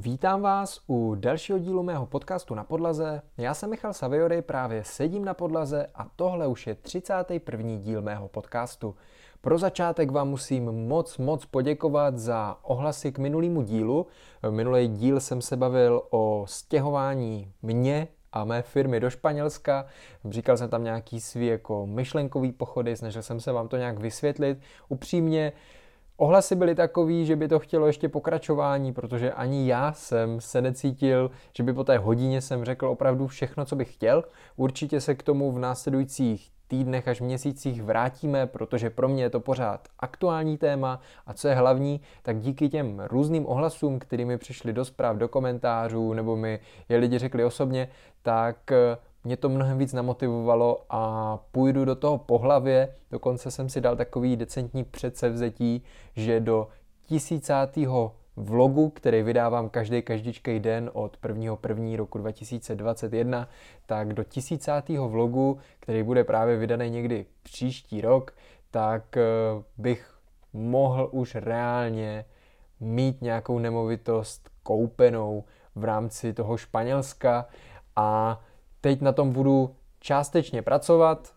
[0.00, 3.22] Vítám vás u dalšího dílu mého podcastu na podlaze.
[3.36, 7.76] Já jsem Michal Saviory, právě sedím na podlaze a tohle už je 31.
[7.76, 8.94] díl mého podcastu.
[9.40, 14.06] Pro začátek vám musím moc, moc poděkovat za ohlasy k minulému dílu.
[14.50, 19.86] Minulý díl jsem se bavil o stěhování mě a mé firmy do Španělska.
[20.30, 24.58] Říkal jsem tam nějaký svý jako myšlenkový pochody, snažil jsem se vám to nějak vysvětlit.
[24.88, 25.52] Upřímně,
[26.20, 31.30] Ohlasy byly takový, že by to chtělo ještě pokračování, protože ani já jsem se necítil,
[31.56, 34.24] že by po té hodině jsem řekl opravdu všechno, co bych chtěl.
[34.56, 39.40] Určitě se k tomu v následujících týdnech až měsících vrátíme, protože pro mě je to
[39.40, 44.84] pořád aktuální téma a co je hlavní, tak díky těm různým ohlasům, kterými přišli do
[44.84, 47.88] zpráv, do komentářů, nebo mi je lidi řekli osobně,
[48.22, 48.70] tak
[49.24, 52.94] mě to mnohem víc namotivovalo a půjdu do toho po hlavě.
[53.10, 55.82] Dokonce jsem si dal takový decentní předsevzetí,
[56.16, 56.68] že do
[57.06, 61.96] tisícátého vlogu, který vydávám každý každičkej den od 1.1.
[61.96, 63.48] roku 2021,
[63.86, 68.34] tak do tisícátého vlogu, který bude právě vydaný někdy příští rok,
[68.70, 69.22] tak eh,
[69.76, 70.14] bych
[70.52, 72.24] mohl už reálně
[72.80, 77.46] mít nějakou nemovitost koupenou v rámci toho Španělska
[77.96, 78.40] a
[78.80, 81.32] teď na tom budu částečně pracovat.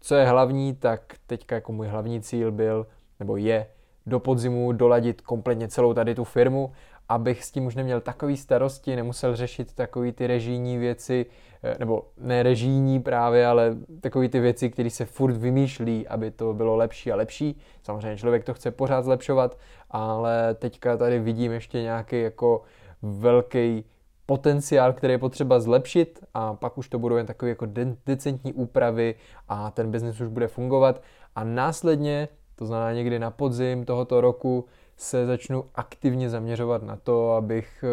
[0.00, 2.86] Co je hlavní, tak teďka jako můj hlavní cíl byl,
[3.20, 3.66] nebo je,
[4.06, 6.72] do podzimu doladit kompletně celou tady tu firmu,
[7.08, 11.26] abych s tím už neměl takový starosti, nemusel řešit takový ty režijní věci,
[11.62, 16.54] eh, nebo ne režijní právě, ale takový ty věci, které se furt vymýšlí, aby to
[16.54, 17.60] bylo lepší a lepší.
[17.82, 19.58] Samozřejmě člověk to chce pořád zlepšovat,
[19.90, 22.62] ale teďka tady vidím ještě nějaký jako
[23.02, 23.84] velký
[24.26, 28.52] potenciál, který je potřeba zlepšit a pak už to budou jen takové jako de- decentní
[28.52, 29.14] úpravy
[29.48, 31.02] a ten biznis už bude fungovat.
[31.36, 34.64] A následně, to znamená někdy na podzim tohoto roku,
[34.96, 37.88] se začnu aktivně zaměřovat na to, abych eh,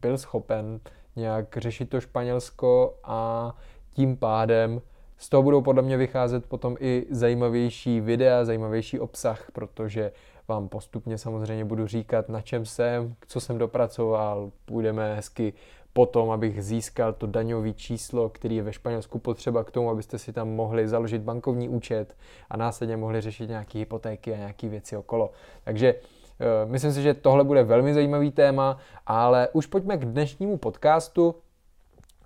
[0.00, 0.80] byl schopen
[1.16, 3.52] nějak řešit to Španělsko a
[3.94, 4.80] tím pádem
[5.22, 10.12] z toho budou podle mě vycházet potom i zajímavější videa, zajímavější obsah, protože
[10.48, 15.52] vám postupně samozřejmě budu říkat, na čem jsem, co jsem dopracoval, půjdeme hezky
[15.92, 20.32] potom, abych získal to daňové číslo, který je ve Španělsku potřeba k tomu, abyste si
[20.32, 22.16] tam mohli založit bankovní účet
[22.50, 25.30] a následně mohli řešit nějaké hypotéky a nějaké věci okolo.
[25.64, 30.56] Takže eh, myslím si, že tohle bude velmi zajímavý téma, ale už pojďme k dnešnímu
[30.56, 31.34] podcastu.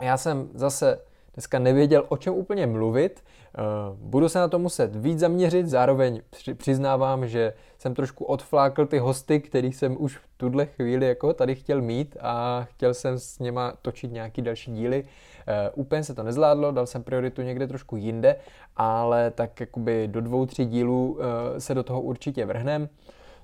[0.01, 1.01] Já jsem zase
[1.35, 3.25] dneska nevěděl, o čem úplně mluvit.
[3.59, 3.63] Eh,
[3.95, 6.23] budu se na to muset víc zaměřit, zároveň
[6.57, 11.55] přiznávám, že jsem trošku odflákl ty hosty, který jsem už v tuhle chvíli jako tady
[11.55, 15.03] chtěl mít a chtěl jsem s něma točit nějaký další díly.
[15.03, 18.37] Uh, úplně se to nezvládlo, dal jsem prioritu někde trošku jinde,
[18.77, 21.21] ale tak jakoby do dvou, tří dílů uh,
[21.59, 22.89] se do toho určitě vrhnem.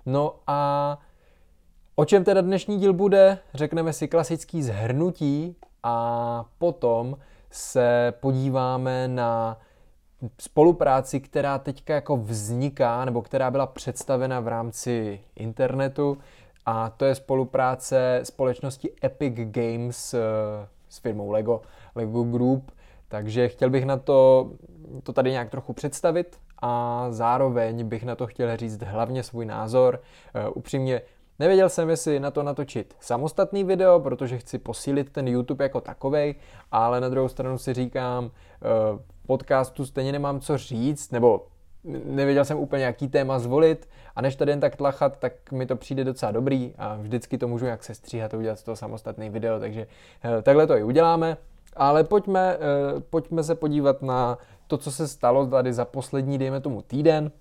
[0.07, 0.99] No a
[1.95, 3.39] o čem teda dnešní díl bude?
[3.55, 7.17] Řekneme si klasický zhrnutí a potom
[7.51, 9.59] se podíváme na
[10.41, 16.19] spolupráci, která teďka jako vzniká, nebo která byla představena v rámci internetu
[16.67, 20.21] a to je spolupráce společnosti Epic Games eh,
[20.89, 21.63] s firmou Lego,
[21.95, 22.71] Lego Group,
[23.09, 24.51] takže chtěl bych na to,
[25.03, 30.01] to tady nějak trochu představit a zároveň bych na to chtěl říct hlavně svůj názor.
[30.35, 31.03] Uh, upřímně
[31.39, 36.35] Nevěděl jsem, jestli na to natočit samostatný video, protože chci posílit ten YouTube jako takovej,
[36.73, 38.31] ale na druhou stranu si říkám, uh,
[39.33, 41.47] podcastu stejně nemám co říct, nebo
[42.05, 45.77] nevěděl jsem úplně, jaký téma zvolit a než tady jen tak tlachat, tak mi to
[45.77, 49.31] přijde docela dobrý a vždycky to můžu jak se stříhat a udělat z toho samostatný
[49.31, 49.87] video, takže
[50.25, 51.37] uh, takhle to i uděláme.
[51.77, 56.61] Ale pojďme, uh, pojďme se podívat na to, co se stalo tady za poslední, dejme
[56.61, 57.33] tomu, týden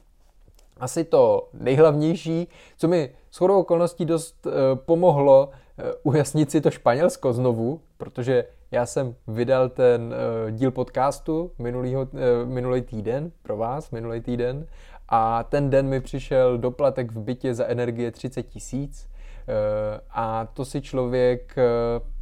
[0.80, 2.48] asi to nejhlavnější,
[2.78, 5.50] co mi shodou okolností dost uh, pomohlo
[6.04, 10.14] ujasnit si to Španělsko znovu, protože já jsem vydal ten
[10.46, 14.68] uh, díl podcastu minulýho, uh, minulý týden pro vás, minulý týden
[15.10, 19.12] a ten den mi přišel doplatek v bytě za energie 30 tisíc
[20.12, 21.56] a to si člověk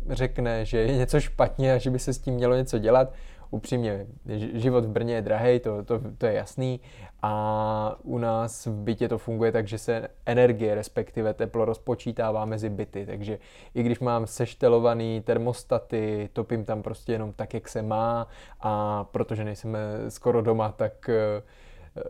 [0.10, 3.14] řekne, že je něco špatně a že by se s tím mělo něco dělat
[3.52, 4.08] upřímně,
[4.54, 6.80] život v Brně je drahý, to, to, to je jasný.
[7.22, 12.70] A u nás v bytě to funguje tak, že se energie, respektive teplo rozpočítává mezi
[12.70, 13.40] byty, takže
[13.76, 18.28] i když mám seštelovaný termostaty, topím tam prostě jenom tak, jak se má.
[18.60, 19.80] A protože nejsme
[20.10, 21.42] skoro doma, tak eh,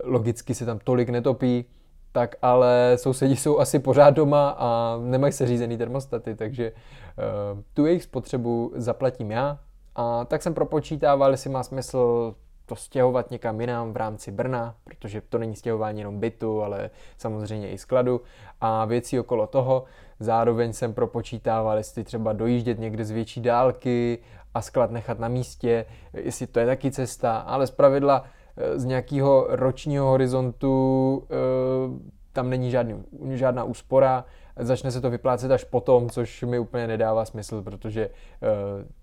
[0.04, 1.66] logicky se tam tolik netopí,
[2.12, 7.86] tak ale sousedi jsou asi pořád doma a nemají se řízený termostaty, takže uh, tu
[7.86, 9.60] jejich spotřebu zaplatím já,
[10.00, 12.36] a tak jsem propočítával, jestli má smysl
[12.66, 17.70] to stěhovat někam jinam v rámci Brna, protože to není stěhování jenom bytu, ale samozřejmě
[17.70, 18.22] i skladu
[18.62, 19.84] a věcí okolo toho.
[20.20, 24.20] Zároveň jsem propočítával, jestli třeba dojíždět někde z větší dálky
[24.54, 28.24] a sklad nechat na místě, jestli to je taky cesta, ale z pravidla
[28.58, 34.26] eh, z nějakého ročního horizontu eh, tam není žádný, žádná úspora,
[34.60, 38.48] začne se to vyplácet až potom, což mi úplně nedává smysl, protože uh,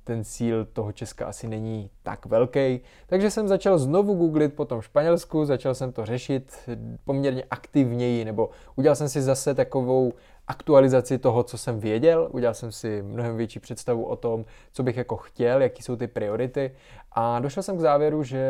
[0.04, 2.80] ten cíl toho Česka asi není tak velký.
[3.06, 6.52] Takže jsem začal znovu googlit po tom Španělsku, začal jsem to řešit
[7.04, 10.12] poměrně aktivněji, nebo udělal jsem si zase takovou
[10.46, 14.96] aktualizaci toho, co jsem věděl, udělal jsem si mnohem větší představu o tom, co bych
[14.96, 16.74] jako chtěl, jaký jsou ty priority
[17.12, 18.44] a došel jsem k závěru, že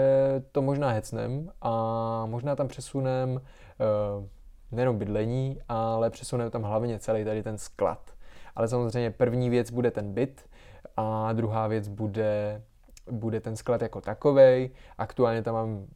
[0.53, 4.27] to možná hecnem a možná tam přesunem uh,
[4.73, 8.11] nejenom bydlení, ale přesuneme tam hlavně celý tady ten sklad.
[8.57, 10.49] Ale samozřejmě první věc bude ten byt
[10.97, 12.63] a druhá věc bude
[13.11, 14.71] bude ten sklad jako takovej.
[14.99, 15.87] Aktuálně tam mám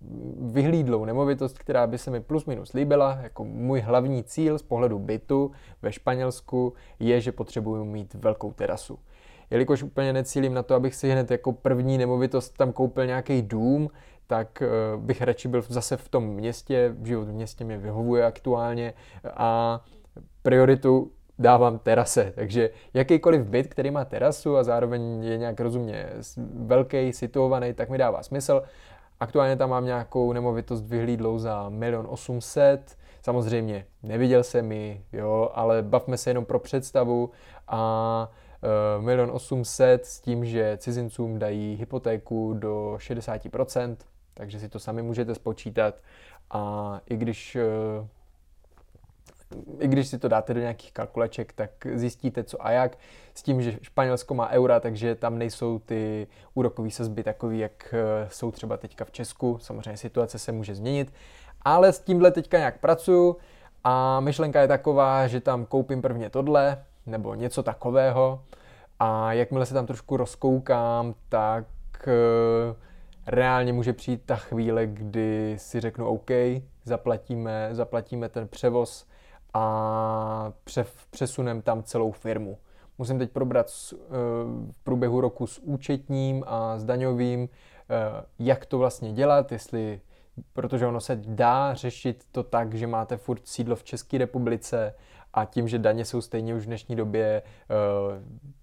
[0.52, 3.18] vyhlídlou nemovitost, která by se mi plus minus líbila.
[3.22, 5.50] Jako můj hlavní cíl z pohledu bytu
[5.82, 8.98] ve Španělsku je, že potřebuju mít velkou terasu.
[9.50, 13.88] Jelikož úplně necílím na to, abych si hned jako první nemovitost tam koupil nějaký dům,
[14.30, 18.94] tak eh, bych radši byl zase v tom městě, život v městě mě vyhovuje aktuálně
[19.34, 19.80] a
[20.42, 22.32] prioritu dávám terase.
[22.34, 26.08] Takže jakýkoliv byt, který má terasu a zároveň je nějak rozumně
[26.54, 28.62] velký, situovaný, tak mi dává smysl.
[29.20, 32.96] Aktuálně tam mám nějakou nemovitost vyhlídlou za milion 800.
[33.22, 37.30] Samozřejmě neviděl jsem ji, jo, ale bavme se jenom pro představu
[37.68, 38.30] a
[38.98, 43.96] uh, milion 800 s tím, že cizincům dají hypotéku do 60%,
[44.34, 45.94] takže si to sami můžete spočítat
[46.50, 47.56] a i když
[48.00, 48.06] uh,
[49.78, 52.96] i když si to dáte do nějakých kalkulaček, tak zjistíte co a jak.
[53.34, 58.28] S tím, že Španělsko má eura, takže tam nejsou ty úrokové sazby takové, jak eh,
[58.30, 59.58] jsou třeba teďka v Česku.
[59.60, 61.12] Samozřejmě situace se může změnit,
[61.62, 63.36] ale s tímhle teďka nějak pracuju
[63.84, 68.42] a myšlenka je taková, že tam koupím prvně tohle nebo něco takového
[68.98, 71.64] a jakmile se tam trošku rozkoukám, tak
[72.08, 72.74] eh,
[73.26, 76.30] reálně může přijít ta chvíle, kdy si řeknu OK,
[76.84, 79.06] zaplatíme, zaplatíme ten převoz
[79.54, 80.52] a
[81.10, 82.58] přesunem tam celou firmu.
[82.98, 83.96] Musím teď probrat eh,
[84.70, 90.00] v průběhu roku s účetním a s daňovým, eh, jak to vlastně dělat, jestli,
[90.52, 94.94] protože ono se dá řešit to tak, že máte furt sídlo v České republice
[95.32, 97.76] a tím, že daně jsou stejně už v dnešní době uh,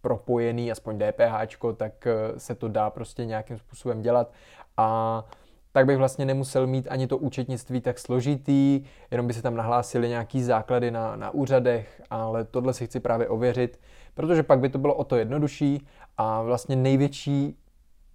[0.01, 4.31] propojený, aspoň DPH, tak uh, se to dá prostě nějakým způsobem dělat.
[4.77, 5.23] A
[5.71, 10.09] tak bych vlastně nemusel mít ani to účetnictví tak složitý, jenom by se tam nahlásili
[10.09, 13.79] nějaký základy na, na úřadech, ale tohle si chci právě ověřit,
[14.13, 15.87] protože pak by to bylo o to jednodušší
[16.17, 17.57] a vlastně největší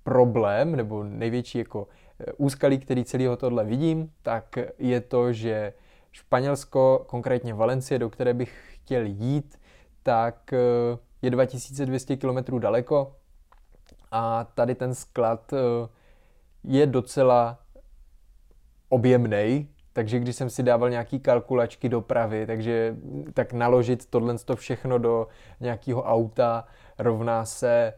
[0.04, 1.88] problém, nebo největší jako
[2.36, 5.72] úskalí, který celého tohle vidím, tak je to, že
[6.12, 9.58] Španělsko, konkrétně Valencie, do které bych chtěl jít,
[10.02, 13.16] tak eh, je 2200 km daleko
[14.10, 15.56] a tady ten sklad eh,
[16.64, 17.58] je docela
[18.88, 22.96] objemný, takže když jsem si dával nějaký kalkulačky dopravy, takže
[23.34, 25.28] tak naložit tohle všechno do
[25.60, 26.64] nějakého auta
[26.98, 27.92] rovná se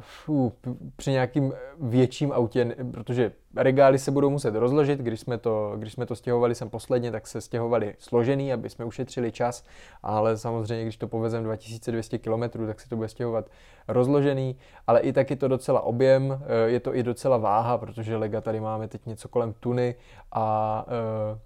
[0.00, 0.52] fů,
[0.96, 6.06] při nějakým větším autě, protože regály se budou muset rozložit, když jsme to, když jsme
[6.06, 9.64] to stěhovali sem posledně, tak se stěhovali složený, aby jsme ušetřili čas,
[10.02, 13.50] ale samozřejmě, když to povezem 2200 km, tak se to bude stěhovat
[13.88, 14.56] rozložený,
[14.86, 18.60] ale i taky to docela objem, eh, je to i docela váha, protože lega tady
[18.60, 19.94] máme teď něco kolem tuny
[20.32, 20.86] a
[21.32, 21.38] uh,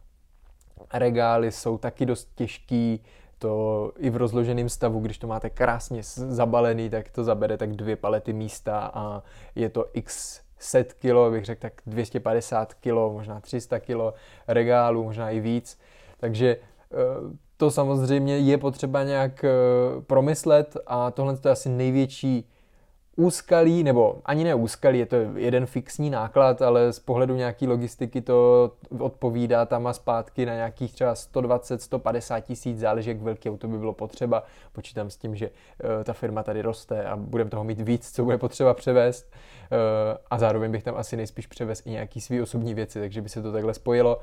[0.95, 3.03] regály jsou taky dost těžký,
[3.43, 7.97] to i v rozloženém stavu, když to máte krásně zabalený, tak to zabere tak dvě
[7.97, 9.23] palety místa a
[9.55, 14.15] je to x set kilo, bych řekl tak 250 kilo, možná 300 kilo
[14.49, 15.79] regálu, možná i víc.
[16.21, 16.97] Takže eh,
[17.57, 19.51] to samozřejmě je potřeba nějak eh,
[20.07, 22.49] promyslet a tohle je asi největší
[23.17, 28.21] úskalí, nebo ani ne úskalí, je to jeden fixní náklad, ale z pohledu nějaký logistiky
[28.21, 33.79] to odpovídá tam a zpátky na nějakých třeba 120-150 tisíc, záleží, jak velký auto by
[33.79, 34.43] bylo potřeba.
[34.73, 38.25] Počítám s tím, že uh, ta firma tady roste a budeme toho mít víc, co
[38.25, 39.33] bude potřeba převést.
[39.33, 39.79] Uh,
[40.31, 43.43] a zároveň bych tam asi nejspíš převést i nějaký svý osobní věci, takže by se
[43.43, 44.19] to takhle spojilo.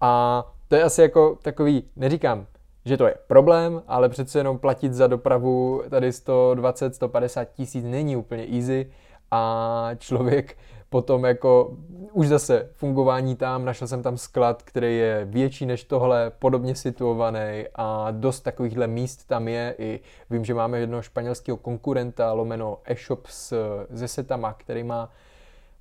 [0.00, 2.46] A to je asi jako takový, neříkám,
[2.84, 8.46] že to je problém, ale přece jenom platit za dopravu tady 120-150 tisíc není úplně
[8.46, 8.90] easy
[9.30, 10.56] a člověk
[10.94, 11.76] potom jako
[12.12, 17.64] už zase fungování tam, našel jsem tam sklad, který je větší než tohle, podobně situovaný
[17.74, 19.74] a dost takovýchhle míst tam je.
[19.78, 20.00] I
[20.30, 23.56] vím, že máme jednoho španělského konkurenta, lomeno e-shop s,
[23.94, 25.10] se setama, který má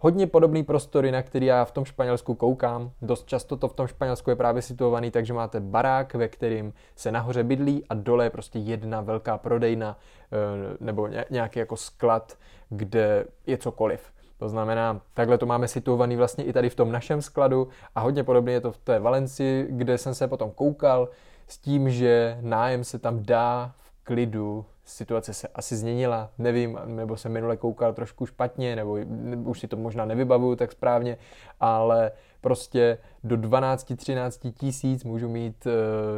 [0.04, 2.92] hodně podobný prostory, na který já v tom Španělsku koukám.
[3.02, 7.12] Dost často to v tom Španělsku je právě situovaný, takže máte barák, ve kterým se
[7.12, 9.98] nahoře bydlí a dole je prostě jedna velká prodejna
[10.32, 12.38] eh, nebo nějaký jako sklad,
[12.70, 14.02] kde je cokoliv.
[14.38, 18.24] To znamená, takhle to máme situovaný vlastně i tady v tom našem skladu a hodně
[18.24, 21.10] podobně je to v té Valenci, kde jsem se potom koukal
[21.48, 27.18] s tím, že nájem se tam dá v klidu situace se asi změnila, nevím, nebo
[27.18, 28.98] jsem minule koukal trošku špatně, nebo
[29.44, 31.18] už si to možná nevybavuju tak správně,
[31.60, 32.12] ale
[32.42, 35.68] prostě do 12-13 tisíc můžu mít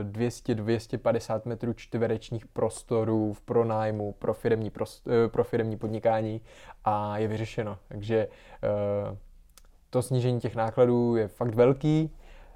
[0.03, 6.41] 200-250 eh, metrů čtverečních prostorů v pronájmu pro firmní, prost, eh, pro firmní podnikání
[6.86, 7.77] a je vyřešeno.
[7.88, 8.27] Takže
[8.63, 9.17] eh,
[9.89, 12.12] to snížení těch nákladů je fakt velký,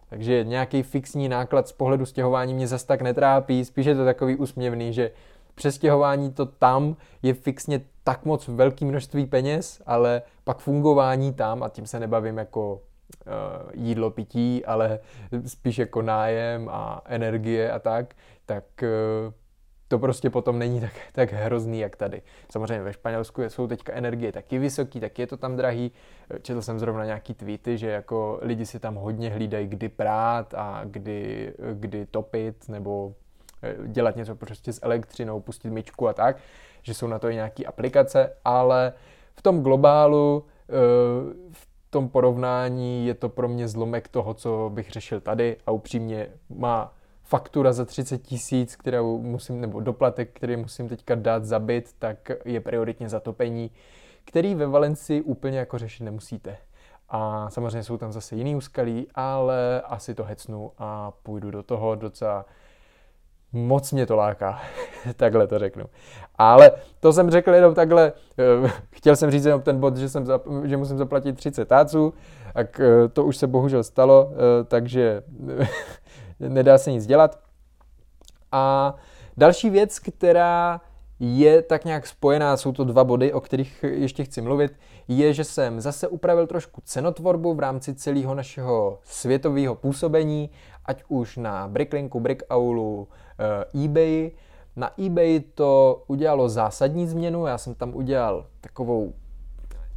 [0.09, 4.35] takže nějaký fixní náklad z pohledu stěhování mě zas tak netrápí, spíš je to takový
[4.35, 5.11] úsměvný, že
[5.59, 11.69] přestěhování to tam je fixně tak moc velký množství peněz, ale pak fungování tam, a
[11.69, 12.81] tím se nebavím jako uh,
[13.73, 14.99] jídlo, pití, ale
[15.45, 19.33] spíš jako nájem a energie a tak, tak uh,
[19.87, 22.21] to prostě potom není tak, tak hrozný, jak tady.
[22.51, 25.91] Samozřejmě ve Španělsku jsou teďka energie taky vysoký, tak je to tam drahý.
[26.41, 30.81] Četl jsem zrovna nějaký tweety, že jako lidi si tam hodně hlídají, kdy prát a
[30.85, 33.28] kdy, kdy topit, nebo Eh,
[33.87, 36.37] dělat něco prostě s elektřinou, pustit myčku a tak,
[36.81, 38.93] že jsou na to i nějaké aplikace, ale
[39.35, 40.73] v tom globálu, eh,
[41.51, 46.27] v tom porovnání je to pro mě zlomek toho, co bych řešil tady a upřímně
[46.49, 51.95] má faktura za 30 tisíc, kterou musím, nebo doplatek, který musím teďka dát za byt,
[51.99, 53.71] tak je prioritně zatopení,
[54.25, 56.57] který ve Valenci úplně jako řešit nemusíte.
[57.09, 61.95] A samozřejmě jsou tam zase jiný úskalí, ale asi to hecnu a půjdu do toho
[61.95, 62.45] docela
[63.53, 64.59] moc mě to láká,
[65.15, 65.85] takhle to řeknu.
[66.37, 70.25] Ale to jsem řekl jenom takhle, eh, chtěl jsem říct jenom ten bod, že, jsem
[70.25, 72.13] zap, že musím zaplatit 30 táců,
[72.53, 75.23] tak eh, to už se bohužel stalo, eh, takže
[76.39, 77.39] nedá se nic dělat.
[78.51, 78.95] A
[79.37, 80.81] další věc, která
[81.19, 84.71] je tak nějak spojená, jsou to dva body, o kterých ještě chci mluvit,
[85.07, 90.49] je, že jsem zase upravil trošku cenotvorbu v rámci celého našeho světového působení,
[90.89, 94.31] ať už na Bricklinku, Brickaulu, uh, eBay.
[94.75, 99.13] Na eBay to udělalo zásadní změnu, já jsem tam udělal takovou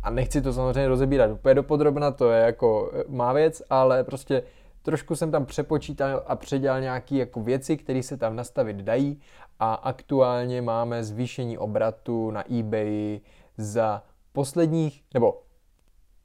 [0.02, 4.42] a nechci to samozřejmě rozebírat úplně dopodrobna, to je jako eh, má věc, ale prostě
[4.82, 9.20] trošku jsem tam přepočítal a předělal nějaké jako věci, které se tam nastavit dají
[9.58, 13.20] a aktuálně máme zvýšení obratu na eBay
[13.56, 15.42] za posledních, nebo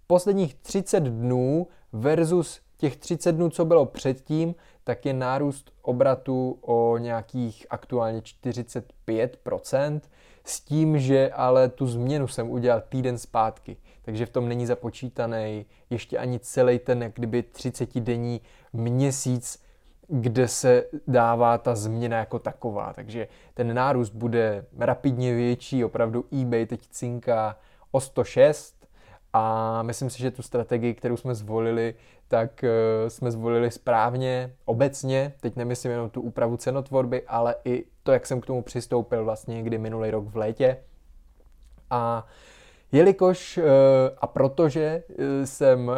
[0.08, 6.98] posledních 30 dnů versus těch 30 dnů, co bylo předtím, tak je nárůst obratu o
[6.98, 10.02] nějakých aktuálně 45%,
[10.44, 15.66] s tím, že ale tu změnu jsem udělal týden zpátky, takže v tom není započítaný
[15.90, 18.42] ještě ani celý ten, jak kdyby 30 denní
[18.74, 19.64] měsíc,
[20.08, 22.94] kde se dává ta změna jako taková.
[22.94, 27.58] Takže ten nárůst bude rapidně větší, opravdu eBay teď cinká
[27.92, 28.78] o 106,
[29.34, 31.96] a myslím si, že tu strategii, kterou jsme zvolili,
[32.28, 38.12] tak uh, jsme zvolili správně, obecně, teď nemyslím jenom tu úpravu cenotvorby, ale i to,
[38.12, 40.78] jak jsem k tomu přistoupil vlastně někdy minulý rok v létě.
[41.90, 42.28] A
[42.92, 43.64] jelikož uh,
[44.18, 45.92] a protože uh, jsem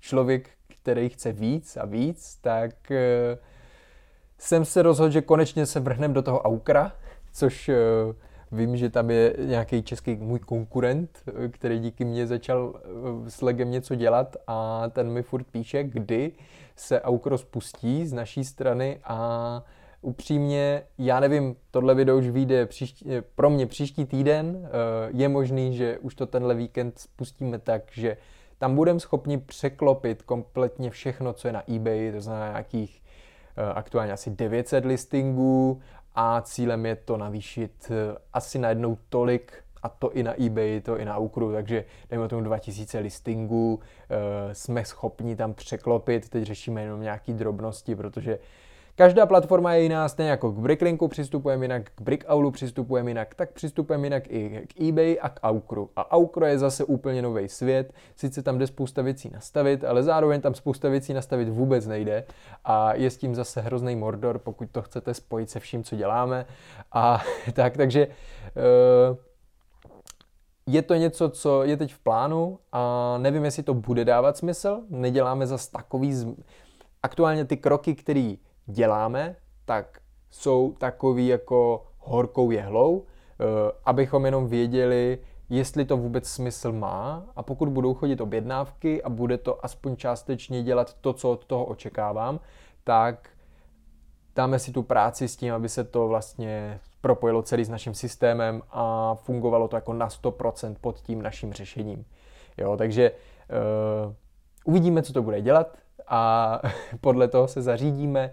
[0.00, 0.50] člověk,
[0.82, 2.74] který chce víc a víc, tak
[4.38, 6.92] jsem se rozhodl, že konečně se vrhnem do toho Aukra,
[7.32, 7.70] což
[8.52, 13.70] Vím, že tam je nějaký český můj konkurent, který díky mně začal eh, s Legem
[13.70, 16.32] něco dělat a ten mi furt píše, kdy
[16.76, 19.62] se Aukro spustí z naší strany a
[20.02, 24.68] upřímně, já nevím, tohle video už vyjde příští, eh, pro mě příští týden, eh,
[25.14, 28.16] je možný, že už to tenhle víkend spustíme tak, že
[28.58, 33.02] tam budeme schopni překlopit kompletně všechno, co je na eBay, to znamená nějakých
[33.74, 35.80] aktuálně asi 900 listingů
[36.16, 40.98] a cílem je to navýšit eh, asi najednou tolik, a to i na eBay, to
[40.98, 43.80] i na Ukru, takže dejme tomu 2000 listingů,
[44.10, 48.38] eh, jsme schopni tam překlopit, teď řešíme jenom nějaké drobnosti, protože
[48.98, 53.52] Každá platforma je jiná, stejně jako k Bricklinku přistupujeme jinak, k Brickaulu přistupujeme jinak, tak
[53.52, 55.90] přistupujeme jinak i k eBay a k Aukru.
[55.96, 60.40] A Aukro je zase úplně nový svět, sice tam jde spousta věcí nastavit, ale zároveň
[60.40, 62.24] tam spousta věcí nastavit vůbec nejde
[62.64, 66.46] a je s tím zase hrozný mordor, pokud to chcete spojit se vším, co děláme.
[66.92, 67.22] A
[67.52, 69.16] tak, takže uh,
[70.66, 74.80] je to něco, co je teď v plánu a nevím, jestli to bude dávat smysl.
[74.88, 76.14] Neděláme zase takový...
[76.14, 76.26] Z...
[77.02, 78.34] Aktuálně ty kroky, které
[78.66, 83.44] děláme, tak jsou takový jako horkou jehlou, eh,
[83.84, 85.18] abychom jenom věděli,
[85.48, 90.62] jestli to vůbec smysl má a pokud budou chodit objednávky a bude to aspoň částečně
[90.62, 92.40] dělat to, co od toho očekávám,
[92.84, 93.28] tak
[94.36, 98.62] dáme si tu práci s tím, aby se to vlastně propojilo celý s naším systémem
[98.70, 102.04] a fungovalo to jako na 100% pod tím naším řešením.
[102.58, 104.14] Jo, takže uh,
[104.64, 105.76] uvidíme, co to bude dělat
[106.08, 106.60] a
[107.00, 108.32] podle toho se zařídíme.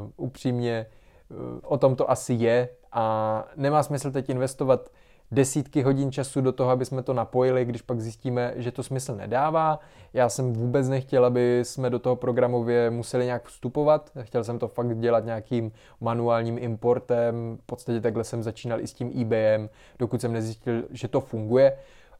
[0.00, 0.86] Uh, upřímně
[1.28, 4.90] uh, o tom to asi je a nemá smysl teď investovat
[5.30, 9.14] desítky hodin času do toho, aby jsme to napojili, když pak zjistíme, že to smysl
[9.14, 9.78] nedává.
[10.12, 14.10] Já jsem vůbec nechtěl, aby jsme do toho programově museli nějak vstupovat.
[14.20, 17.58] Chtěl jsem to fakt dělat nějakým manuálním importem.
[17.60, 21.76] V podstatě takhle jsem začínal i s tím eBayem, dokud jsem nezjistil, že to funguje.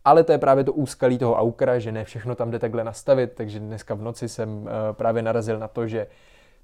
[0.06, 3.32] Ale to je právě to úskalí toho Aukra, že ne všechno tam jde takhle nastavit,
[3.32, 6.06] takže dneska v noci jsem eh, právě narazil na to, že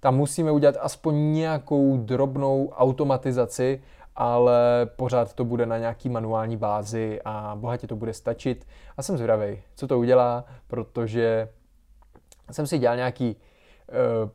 [0.00, 3.82] tam musíme udělat aspoň nějakou drobnou automatizaci,
[4.16, 8.66] ale pořád to bude na nějaký manuální bázi a bohatě to bude stačit.
[8.96, 11.48] A jsem zvědavý, co to udělá, protože
[12.50, 14.30] jsem si dělal nějaký uh,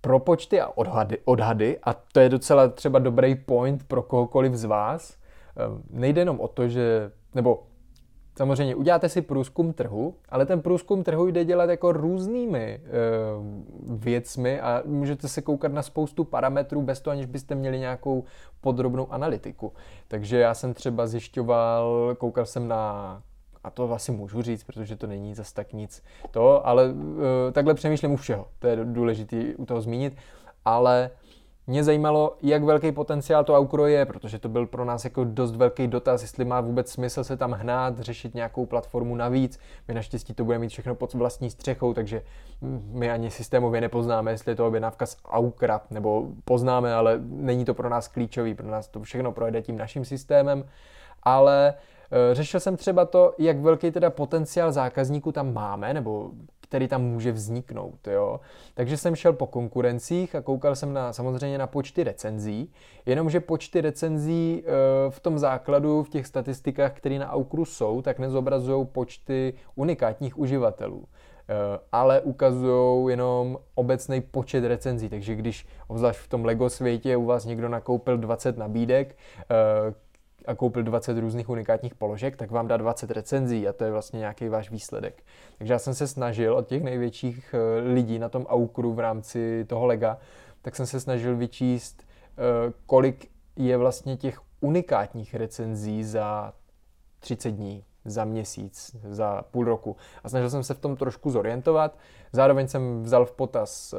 [0.00, 5.16] propočty a odhady, odhady a to je docela třeba dobrý point pro kohokoliv z vás.
[5.70, 7.62] Uh, nejde jenom o to, že, nebo
[8.36, 12.80] Samozřejmě uděláte si průzkum trhu, ale ten průzkum trhu jde dělat jako různými e,
[13.88, 18.24] věcmi a můžete se koukat na spoustu parametrů bez toho, aniž byste měli nějakou
[18.60, 19.72] podrobnou analytiku.
[20.08, 23.22] Takže já jsem třeba zjišťoval, koukal jsem na
[23.64, 26.94] a to asi můžu říct, protože to není zas tak nic to, ale
[27.48, 30.16] e, takhle přemýšlím u všeho, to je důležité u toho zmínit,
[30.64, 31.10] ale
[31.66, 35.56] mě zajímalo, jak velký potenciál to Aukro je, protože to byl pro nás jako dost
[35.56, 39.58] velký dotaz, jestli má vůbec smysl se tam hnát, řešit nějakou platformu navíc.
[39.88, 42.22] My naštěstí to bude mít všechno pod vlastní střechou, takže
[42.92, 47.74] my ani systémově nepoznáme, jestli je to objednávka z Aukra, nebo poznáme, ale není to
[47.74, 50.64] pro nás klíčový, pro nás to všechno projde tím naším systémem.
[51.22, 51.74] Ale
[52.10, 56.30] eh, Řešil jsem třeba to, jak velký teda potenciál zákazníků tam máme, nebo
[56.72, 58.08] který tam může vzniknout.
[58.08, 58.40] Jo?
[58.74, 62.72] Takže jsem šel po konkurencích a koukal jsem na, samozřejmě na počty recenzí,
[63.06, 64.70] jenomže počty recenzí e,
[65.10, 71.04] v tom základu, v těch statistikách, které na Aukru jsou, tak nezobrazují počty unikátních uživatelů
[71.04, 71.54] e,
[71.92, 75.08] ale ukazují jenom obecný počet recenzí.
[75.08, 79.16] Takže když obzvlášť v tom LEGO světě u vás někdo nakoupil 20 nabídek,
[79.50, 80.11] e,
[80.46, 84.18] a koupil 20 různých unikátních položek, tak vám dá 20 recenzí a to je vlastně
[84.18, 85.22] nějaký váš výsledek.
[85.58, 89.64] Takže já jsem se snažil od těch největších eh, lidí na tom Aukru v rámci
[89.64, 90.18] toho lega,
[90.62, 96.52] tak jsem se snažil vyčíst, eh, kolik je vlastně těch unikátních recenzí za
[97.20, 99.96] 30 dní, za měsíc, za půl roku.
[100.24, 101.98] A snažil jsem se v tom trošku zorientovat.
[102.32, 103.98] Zároveň jsem vzal v potaz eh,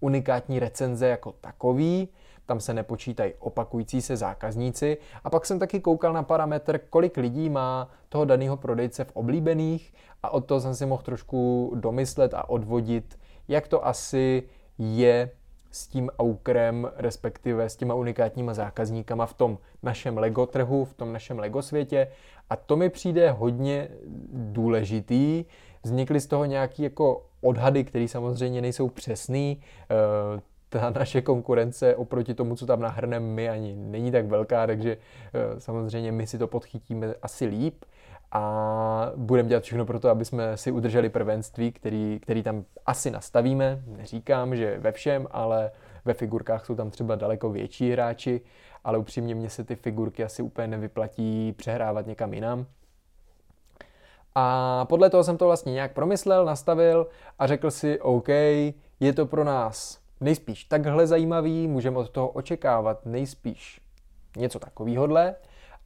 [0.00, 2.08] unikátní recenze jako takový,
[2.52, 4.98] tam se nepočítají opakující se zákazníci.
[5.24, 9.94] A pak jsem taky koukal na parametr, kolik lidí má toho daného prodejce v oblíbených
[10.22, 14.42] a od toho jsem si mohl trošku domyslet a odvodit, jak to asi
[14.78, 15.30] je
[15.70, 21.12] s tím aukrem, respektive s těma unikátníma zákazníkama v tom našem Lego trhu, v tom
[21.12, 22.08] našem Lego světě.
[22.50, 23.88] A to mi přijde hodně
[24.52, 25.44] důležitý.
[25.82, 29.60] Vznikly z toho nějaké jako odhady, které samozřejmě nejsou přesný.
[30.72, 34.96] Ta naše konkurence oproti tomu, co tam nahrneme my, ani není tak velká, takže
[35.34, 37.84] eh, samozřejmě my si to podchytíme asi líp
[38.32, 43.10] a budeme dělat všechno pro to, aby jsme si udrželi prvenství, který, který tam asi
[43.10, 43.82] nastavíme.
[43.86, 45.70] Neříkám, že ve všem, ale
[46.04, 48.40] ve figurkách jsou tam třeba daleko větší hráči,
[48.84, 52.66] ale upřímně mně se ty figurky asi úplně nevyplatí přehrávat někam jinam.
[54.34, 57.06] A podle toho jsem to vlastně nějak promyslel, nastavil
[57.38, 58.28] a řekl si, OK,
[59.00, 63.80] je to pro nás nejspíš takhle zajímavý, můžeme od toho očekávat nejspíš
[64.36, 65.34] něco takovýhodle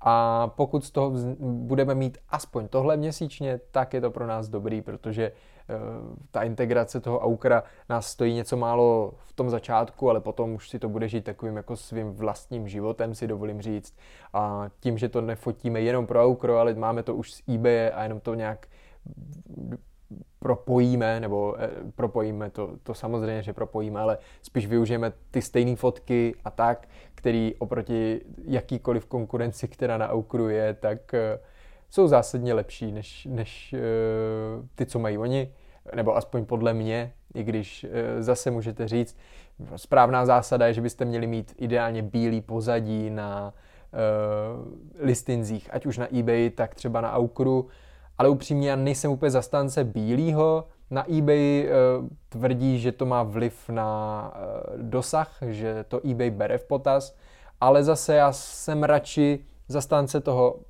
[0.00, 4.82] a pokud z toho budeme mít aspoň tohle měsíčně, tak je to pro nás dobrý,
[4.82, 10.54] protože uh, ta integrace toho Aukra nás stojí něco málo v tom začátku, ale potom
[10.54, 13.96] už si to bude žít takovým jako svým vlastním životem, si dovolím říct.
[14.32, 18.02] A tím, že to nefotíme jenom pro Aukro, ale máme to už z eBay a
[18.02, 18.66] jenom to nějak
[20.38, 26.34] propojíme, nebo eh, propojíme to, to samozřejmě, že propojíme, ale spíš využijeme ty stejné fotky
[26.44, 31.38] a tak, který oproti jakýkoliv konkurenci, která na Aukru je, tak eh,
[31.90, 33.78] jsou zásadně lepší než, než eh,
[34.74, 35.52] ty, co mají oni,
[35.94, 37.86] nebo aspoň podle mě, i když
[38.18, 39.16] zase můžete říct,
[39.76, 43.54] správná zásada je, že byste měli mít ideálně bílý pozadí na
[44.98, 47.68] listinzích, ať už na eBay, tak třeba na Aukru,
[48.18, 50.64] ale upřímně já nejsem úplně zastánce bílého.
[50.90, 51.72] Na eBay e,
[52.28, 57.16] tvrdí, že to má vliv na e, dosah, že to eBay bere v potaz,
[57.60, 60.60] ale zase já jsem radši zastánce toho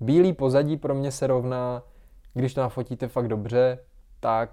[0.00, 1.82] bílý pozadí pro mě se rovná,
[2.34, 3.78] když to nafotíte fakt dobře,
[4.20, 4.50] tak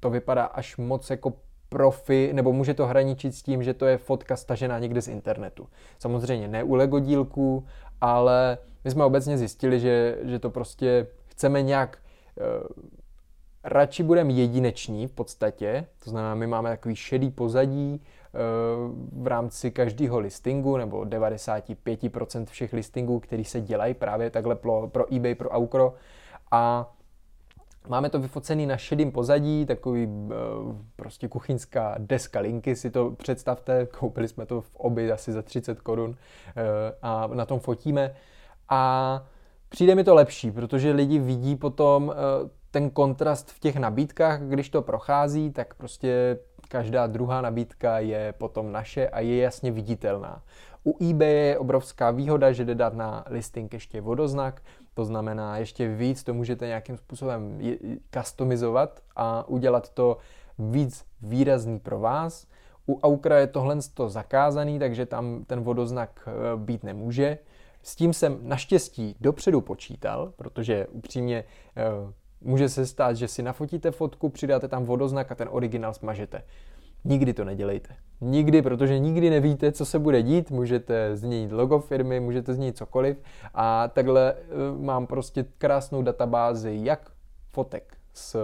[0.00, 1.32] to vypadá až moc jako
[1.68, 5.68] profi, nebo může to hraničit s tím, že to je fotka stažená někde z internetu.
[5.98, 7.66] Samozřejmě ne u Lego dílků,
[8.00, 11.98] ale my jsme obecně zjistili, že, že to prostě chceme nějak
[12.36, 12.84] uh,
[13.64, 19.70] radši budeme jedineční v podstatě, to znamená, my máme takový šedý pozadí uh, v rámci
[19.70, 25.50] každého listingu, nebo 95% všech listingů, který se dělají právě takhle pro, pro eBay, pro
[25.50, 25.94] Aukro.
[26.50, 26.92] A
[27.88, 30.32] Máme to vyfocený na šedým pozadí, takový uh,
[30.96, 35.80] prostě kuchyňská deska linky, si to představte, koupili jsme to v oby asi za 30
[35.80, 36.16] korun
[37.02, 38.14] a na tom fotíme.
[38.68, 39.22] A
[39.68, 42.14] přijde mi to lepší, protože lidi vidí potom uh,
[42.70, 48.72] ten kontrast v těch nabídkách, když to prochází, tak prostě každá druhá nabídka je potom
[48.72, 50.42] naše a je jasně viditelná.
[50.86, 54.62] U eBay je obrovská výhoda, že jde dát na listing ještě vodoznak,
[54.94, 57.60] to znamená ještě víc to můžete nějakým způsobem
[58.14, 60.16] customizovat a udělat to
[60.58, 62.46] víc výrazný pro vás.
[62.88, 63.76] U Aukra je tohle
[64.06, 67.38] zakázaný, takže tam ten vodoznak eh, být nemůže.
[67.88, 71.44] S tím jsem naštěstí dopředu počítal, protože upřímně
[71.76, 71.82] eh,
[72.40, 76.42] může se stát, že si nafotíte fotku, přidáte tam vodoznak a ten originál smažete.
[77.04, 77.94] Nikdy to nedělejte.
[78.20, 80.50] Nikdy, protože nikdy nevíte, co se bude dít.
[80.50, 83.22] Můžete změnit logo firmy, můžete změnit cokoliv.
[83.54, 84.44] A takhle eh,
[84.78, 87.10] mám prostě krásnou databázi jak
[87.50, 88.36] fotek s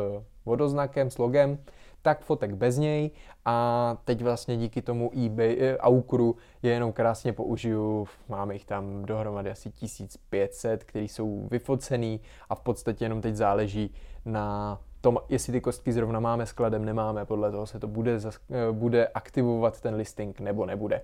[0.47, 1.59] vodoznakem, s logem,
[2.05, 3.11] tak fotek bez něj
[3.45, 9.05] a teď vlastně díky tomu eBay, eh, Aukru je jenom krásně použiju, máme jich tam
[9.05, 15.53] dohromady asi 1500, který jsou vyfocený a v podstatě jenom teď záleží na tom, jestli
[15.53, 18.19] ty kostky zrovna máme skladem, nemáme, podle toho se to bude,
[18.51, 21.03] eh, bude aktivovat ten listing nebo nebude.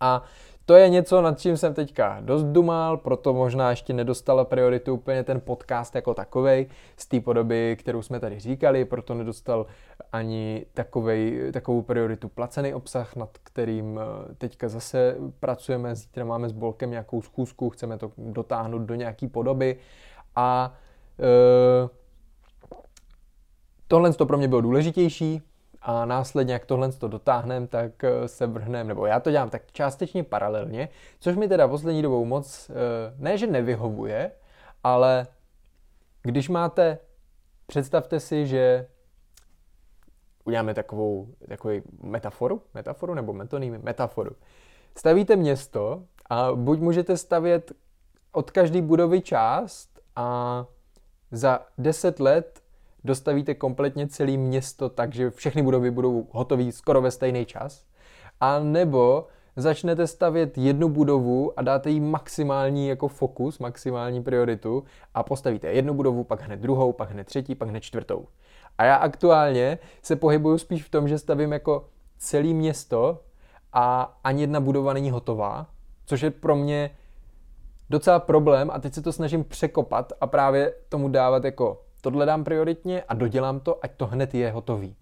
[0.00, 0.22] A
[0.66, 5.24] to je něco, nad čím jsem teďka dost dumal, proto možná ještě nedostala prioritu úplně
[5.24, 9.66] ten podcast jako takovej z té podoby, kterou jsme tady říkali, proto nedostal
[10.12, 15.94] ani takovej, takovou prioritu placený obsah, nad kterým eh, teďka zase pracujeme.
[15.94, 19.76] Zítra máme s Bolkem nějakou schůzku, chceme to dotáhnout do nějaký podoby
[20.36, 20.74] a
[21.20, 21.88] e,
[23.88, 25.42] Tohle to pro mě bylo důležitější
[25.84, 29.72] a následně, jak tohle to dotáhneme, tak eh, se vrhneme, nebo já to dělám tak
[29.72, 30.88] částečně paralelně,
[31.20, 32.74] což mi teda poslední dobou moc, eh,
[33.18, 34.30] ne že nevyhovuje,
[34.84, 35.26] ale
[36.22, 36.98] když máte,
[37.66, 38.86] představte si, že
[40.44, 44.30] uděláme takovou, takovou metaforu, metaforu nebo metonými, metaforu.
[44.96, 47.72] Stavíte město a buď můžete stavět
[48.32, 50.66] od každé budovy část a
[51.30, 52.63] za 10 let
[53.04, 57.84] dostavíte kompletně celé město tak, že všechny budovy budou hotové skoro ve stejný čas,
[58.40, 65.22] a nebo začnete stavět jednu budovu a dáte jí maximální jako fokus, maximální prioritu a
[65.22, 68.26] postavíte jednu budovu, pak hned druhou, pak hned třetí, pak hned čtvrtou.
[68.78, 71.88] A já aktuálně se pohybuju spíš v tom, že stavím jako
[72.18, 73.22] celé město
[73.72, 75.66] a ani jedna budova není hotová,
[76.06, 76.90] což je pro mě
[77.90, 82.44] docela problém a teď se to snažím překopat a právě tomu dávat jako tohle dám
[82.44, 84.96] prioritně a dodělám to, ať to hned je hotový.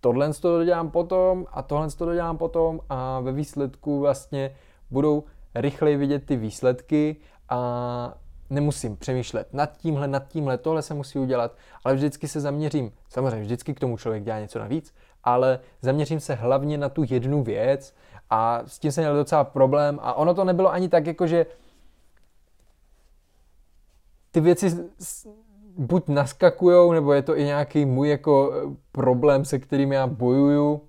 [0.00, 4.56] Tohle to dodělám potom a tohle to dodělám potom a ve výsledku vlastně
[4.90, 7.16] budou rychleji vidět ty výsledky
[7.48, 8.14] a
[8.50, 13.40] nemusím přemýšlet nad tímhle, nad tímhle, tohle se musí udělat, ale vždycky se zaměřím, samozřejmě
[13.40, 14.94] vždycky k tomu člověk dělá něco navíc,
[15.24, 17.94] ale zaměřím se hlavně na tu jednu věc
[18.30, 21.46] a s tím jsem měl docela problém a ono to nebylo ani tak, jako že
[24.30, 24.90] ty věci
[25.78, 30.80] buď naskakujou, nebo je to i nějaký můj jako eh, problém, se kterým já bojuju,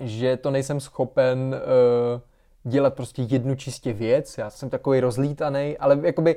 [0.00, 4.38] že to nejsem schopen uh, dělat prostě jednu čistě věc.
[4.38, 6.36] Já jsem takový rozlítaný, ale jakoby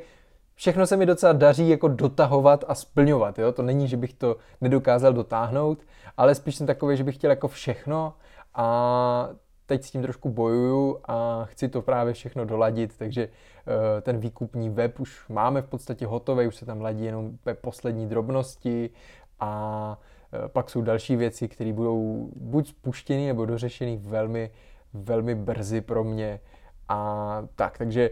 [0.55, 3.39] všechno se mi docela daří jako dotahovat a splňovat.
[3.39, 3.51] Jo?
[3.51, 5.79] To není, že bych to nedokázal dotáhnout,
[6.17, 8.13] ale spíš jsem takový, že bych chtěl jako všechno
[8.53, 9.29] a
[9.65, 14.69] teď s tím trošku bojuju a chci to právě všechno doladit, takže eh, ten výkupní
[14.69, 18.89] web už máme v podstatě hotový, už se tam ladí jenom poslední drobnosti
[19.39, 19.99] a
[20.33, 24.51] eh, pak jsou další věci, které budou buď spuštěny nebo dořešeny velmi,
[24.93, 26.39] velmi brzy pro mě.
[26.89, 28.09] A tak, takže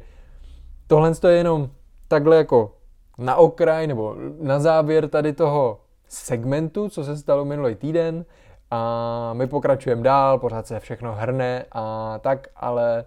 [0.88, 1.70] tohle je jenom
[2.08, 2.76] takhle jako
[3.18, 8.26] na okraj nebo na závěr tady toho segmentu, co se stalo minulý týden
[8.74, 13.06] a my pokračujeme dál, pořád se všechno hrne a tak, ale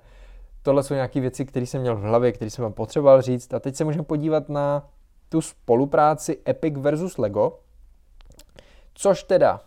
[0.62, 3.60] tohle jsou nějaké věci, které jsem měl v hlavě, které jsem vám potřeboval říct a
[3.60, 4.88] teď se můžeme podívat na
[5.28, 7.58] tu spolupráci Epic versus Lego,
[8.94, 9.60] což teda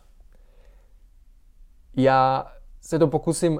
[1.95, 3.59] já se to pokusím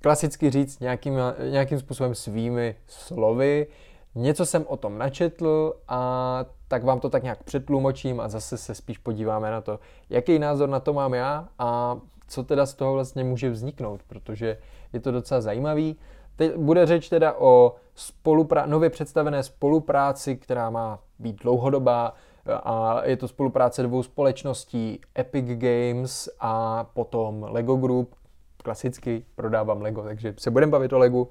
[0.00, 1.14] klasicky říct nějakým,
[1.50, 3.66] nějakým způsobem svými slovy.
[4.14, 8.74] Něco jsem o tom načetl a tak vám to tak nějak přetlumočím a zase se
[8.74, 9.78] spíš podíváme na to,
[10.10, 11.98] jaký názor na to mám já a
[12.28, 14.58] co teda z toho vlastně může vzniknout, protože
[14.92, 15.96] je to docela zajímavý.
[16.36, 22.14] Teď bude řeč teda o spolupra- nově představené spolupráci, která má být dlouhodobá
[22.62, 28.14] a je to spolupráce dvou společností Epic Games a potom Lego Group.
[28.62, 31.28] Klasicky prodávám Lego, takže se budeme bavit o Legu.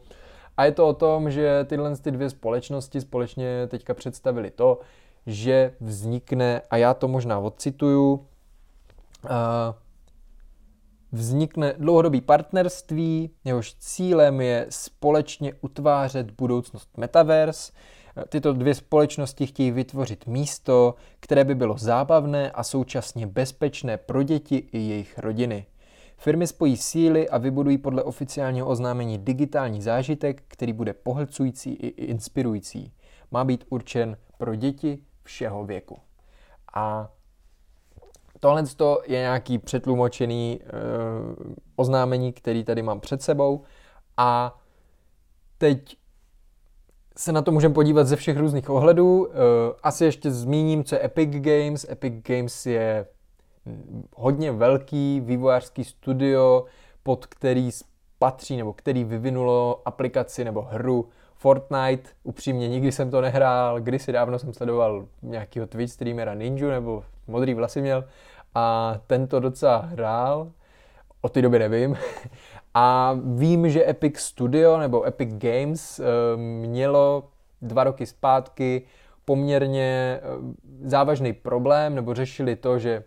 [0.58, 4.80] A je to o tom, že tyhle ty dvě společnosti společně teďka představili to,
[5.26, 8.20] že vznikne, a já to možná odcituju, uh,
[11.12, 17.72] vznikne dlouhodobý partnerství, jehož cílem je společně utvářet budoucnost Metaverse.
[18.30, 24.56] Tyto dvě společnosti chtějí vytvořit místo, které by bylo zábavné a současně bezpečné pro děti
[24.72, 25.66] i jejich rodiny.
[26.24, 32.94] Firmy spojí síly a vybudují podle oficiálního oznámení digitální zážitek, který bude pohlcující i inspirující.
[33.32, 36.00] Má být určen pro děti všeho věku.
[36.74, 37.12] A
[38.40, 38.64] tohle
[39.08, 43.62] je nějaký přetlumočený uh, oznámení, který tady mám před sebou
[44.18, 44.60] a
[45.58, 45.98] teď
[47.18, 49.26] se na to můžeme podívat ze všech různých ohledů.
[49.26, 49.34] Uh,
[49.84, 51.86] asi ještě zmíním, co je Epic Games.
[51.90, 53.06] Epic Games je
[54.16, 56.66] hodně velký vývojářský studio,
[57.04, 57.70] pod který
[58.20, 62.10] patří nebo který vyvinulo aplikaci nebo hru Fortnite.
[62.24, 67.54] Upřímně nikdy jsem to nehrál, kdysi dávno jsem sledoval nějakého Twitch streamera Ninja nebo modrý
[67.54, 68.04] vlasy měl
[68.56, 70.52] a ten to docela hrál.
[71.22, 71.98] O té době nevím.
[72.74, 76.04] A vím, že Epic Studio nebo Epic Games eh,
[76.38, 77.30] mělo
[77.62, 78.82] dva roky zpátky
[79.26, 80.28] poměrně eh,
[80.84, 83.04] závažný problém, nebo řešili to, že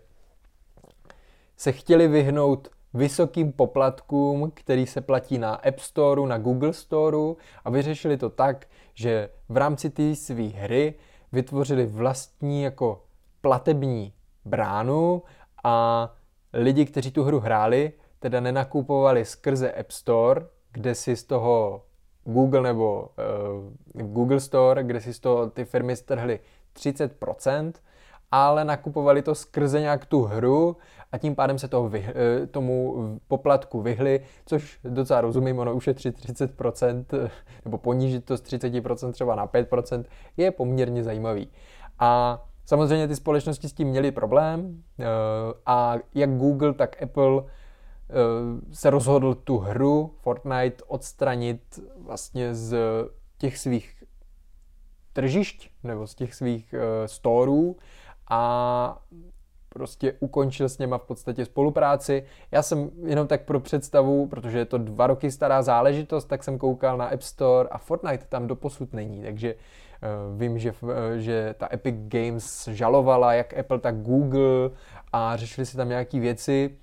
[1.57, 7.17] se chtěli vyhnout vysokým poplatkům, který se platí na App Store, na Google Store
[7.65, 10.93] a vyřešili to tak, že v rámci té své hry
[11.31, 13.03] vytvořili vlastní jako
[13.41, 14.13] platební
[14.45, 15.23] bránu
[15.63, 16.09] a
[16.53, 21.83] lidi, kteří tu hru hráli, teda nenakupovali skrze App Store, kde si z toho
[22.23, 23.09] Google nebo
[23.95, 26.39] uh, Google Store, kde si z toho ty firmy strhly
[26.75, 27.73] 30%,
[28.35, 30.77] ale nakupovali to skrze nějak tu hru
[31.11, 32.95] a tím pádem se toho vyh, eh, tomu
[33.27, 37.29] poplatku vyhli, což docela rozumím, ono ušetřit 30%
[37.65, 40.05] nebo ponížit to z 30% třeba na 5%
[40.37, 41.51] je poměrně zajímavý.
[41.99, 45.05] A samozřejmě ty společnosti s tím měly problém eh,
[45.65, 48.13] a jak Google, tak Apple eh,
[48.71, 52.77] se rozhodl tu hru Fortnite odstranit vlastně z
[53.37, 54.03] těch svých
[55.13, 57.77] tržišť nebo z těch svých storů
[58.29, 59.01] a
[59.69, 62.23] prostě ukončil s něma v podstatě spolupráci.
[62.51, 66.57] Já jsem jenom tak pro představu, protože je to dva roky stará záležitost, tak jsem
[66.57, 71.55] koukal na App Store a Fortnite tam doposud není, takže uh, vím, že, uh, že
[71.57, 74.69] ta Epic Games žalovala jak Apple, tak Google
[75.13, 76.77] a řešili si tam nějaké věci,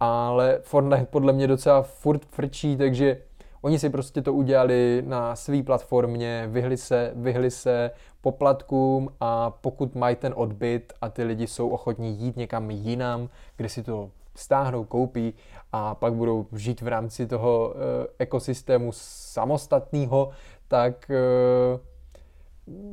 [0.00, 3.16] ale Fortnite podle mě docela furt frčí, takže
[3.62, 7.90] Oni si prostě to udělali na své platformě, vyhli se, vyhli se
[8.20, 13.68] poplatkům a pokud mají ten odbyt a ty lidi jsou ochotní jít někam jinam, kde
[13.68, 15.34] si to stáhnou, koupí
[15.72, 20.30] a pak budou žít v rámci toho e, ekosystému samostatného,
[20.68, 21.16] tak e,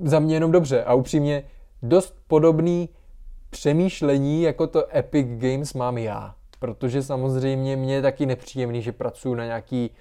[0.02, 0.84] za mě jenom dobře.
[0.84, 1.44] A upřímně
[1.82, 2.90] dost podobný
[3.50, 6.36] přemýšlení, jako to Epic Games mám já.
[6.60, 9.92] Protože samozřejmě mě je taky nepříjemný, že pracuji na nějaký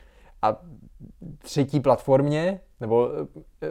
[0.44, 0.56] a
[1.38, 3.66] třetí platformě, nebo e,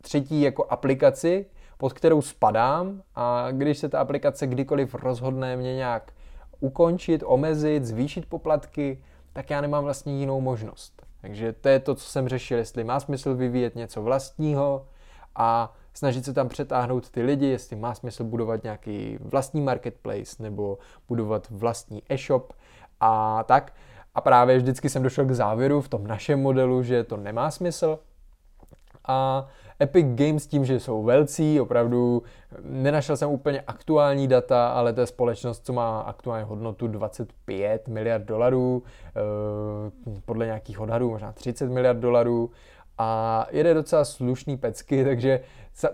[0.00, 1.46] třetí jako aplikaci,
[1.78, 6.12] pod kterou spadám a když se ta aplikace kdykoliv rozhodne mě nějak
[6.60, 9.02] ukončit, omezit, zvýšit poplatky,
[9.32, 11.06] tak já nemám vlastně jinou možnost.
[11.20, 14.86] Takže to je to, co jsem řešil, jestli má smysl vyvíjet něco vlastního
[15.36, 20.78] a snažit se tam přetáhnout ty lidi, jestli má smysl budovat nějaký vlastní marketplace nebo
[21.08, 22.52] budovat vlastní e-shop
[23.00, 23.72] a tak.
[24.14, 27.98] A právě vždycky jsem došel k závěru v tom našem modelu, že to nemá smysl.
[29.08, 29.48] A
[29.82, 32.22] Epic Games tím, že jsou velcí, opravdu
[32.62, 38.24] nenašel jsem úplně aktuální data, ale to je společnost, co má aktuální hodnotu 25 miliard
[38.24, 42.50] dolarů, eh, podle nějakých odhadů možná 30 miliard dolarů
[42.98, 45.40] a jede docela slušný pecky, takže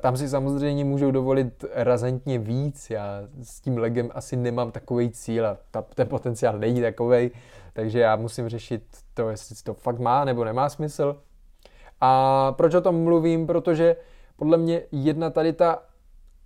[0.00, 2.90] tam si samozřejmě můžou dovolit razentně víc.
[2.90, 7.30] Já s tím legem asi nemám takový cíl a ta, ten potenciál není takový,
[7.76, 8.82] takže já musím řešit
[9.14, 11.16] to, jestli to fakt má nebo nemá smysl.
[12.00, 13.46] A proč o tom mluvím?
[13.46, 13.96] Protože
[14.36, 15.82] podle mě jedna tady ta,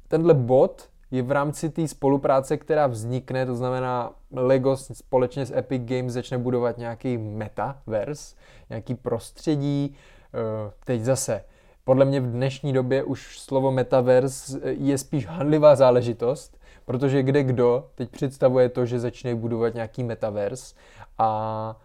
[0.09, 5.83] tenhle bod je v rámci té spolupráce, která vznikne, to znamená LEGO společně s Epic
[5.85, 8.37] Games začne budovat nějaký metaverse,
[8.71, 9.97] nějaký prostředí,
[10.35, 11.45] eh, teď zase
[11.85, 16.60] podle mě v dnešní době už slovo metaverse je spíš handlivá záležitost,
[16.91, 20.75] protože kde kdo teď představuje to, že začne budovat nějaký metaverse
[21.19, 21.77] a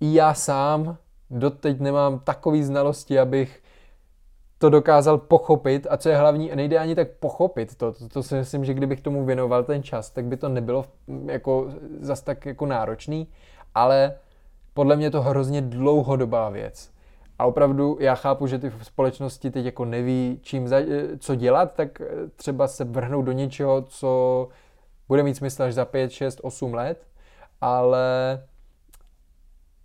[0.00, 0.96] i já sám
[1.30, 3.62] doteď nemám takový znalosti, abych
[4.58, 8.34] to dokázal pochopit a co je hlavní, nejde ani tak pochopit to, to, to si
[8.34, 10.84] myslím, že kdybych tomu věnoval ten čas, tak by to nebylo
[11.26, 11.68] jako
[12.00, 13.28] zas tak jako náročný,
[13.74, 14.14] ale
[14.74, 16.90] podle mě to hrozně dlouhodobá věc.
[17.38, 20.76] A opravdu já chápu, že ty společnosti teď jako neví, čím za,
[21.18, 22.02] co dělat, tak
[22.36, 24.48] třeba se vrhnou do něčeho, co
[25.08, 27.06] bude mít smysl až za 5, 6, 8 let,
[27.60, 28.40] ale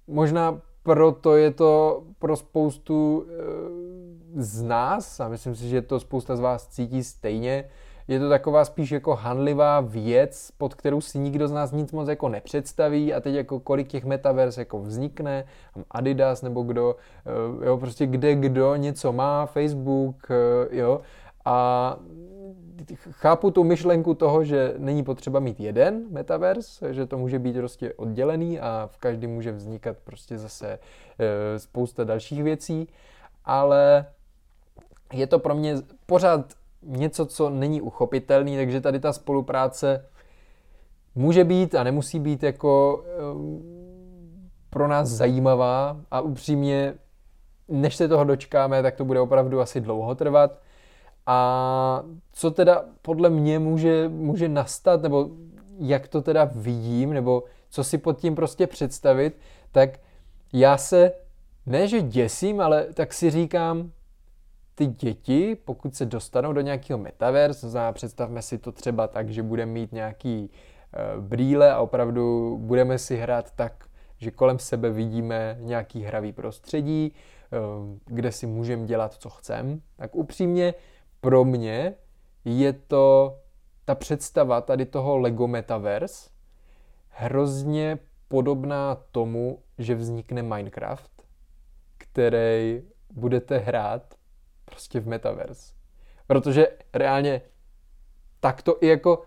[0.07, 6.35] možná proto je to pro spoustu eh, z nás, a myslím si, že to spousta
[6.35, 7.69] z vás cítí stejně,
[8.07, 12.07] je to taková spíš jako handlivá věc, pod kterou si nikdo z nás nic moc
[12.07, 15.45] jako nepředstaví a teď jako kolik těch metavers jako vznikne,
[15.91, 21.01] Adidas nebo kdo, eh, jo, prostě kde kdo něco má, Facebook, eh, jo,
[21.45, 21.97] a
[23.11, 27.93] chápu tu myšlenku toho, že není potřeba mít jeden metaverse, že to může být prostě
[27.93, 30.79] oddělený a v každém může vznikat prostě zase
[31.19, 32.87] e, spousta dalších věcí,
[33.45, 34.05] ale
[35.13, 36.53] je to pro mě pořád
[36.85, 40.05] něco, co není uchopitelný, takže tady ta spolupráce
[41.15, 43.13] může být a nemusí být jako e,
[44.69, 46.93] pro nás zajímavá a upřímně,
[47.67, 50.59] než se toho dočkáme, tak to bude opravdu asi dlouho trvat.
[51.25, 55.29] A co teda podle mě může, může nastat, nebo
[55.79, 59.39] jak to teda vidím, nebo co si pod tím prostě představit,
[59.71, 59.89] tak
[60.53, 61.11] já se
[61.65, 63.91] ne, že děsím, ale tak si říkám,
[64.75, 69.43] ty děti, pokud se dostanou do nějakého metaverse, znamená, představme si to třeba tak, že
[69.43, 73.85] budeme mít nějaký uh, brýle a opravdu budeme si hrát tak,
[74.17, 80.15] že kolem sebe vidíme nějaký hravý prostředí, uh, kde si můžeme dělat, co chceme, tak
[80.15, 80.73] upřímně
[81.21, 81.93] pro mě
[82.45, 83.37] je to
[83.85, 86.29] ta představa tady toho Lego Metaverse
[87.09, 91.11] hrozně podobná tomu, že vznikne Minecraft,
[91.97, 92.81] který
[93.13, 94.13] budete hrát
[94.73, 95.73] prostě v Metaverse.
[96.27, 97.41] Protože reálně
[98.39, 99.21] tak to i jako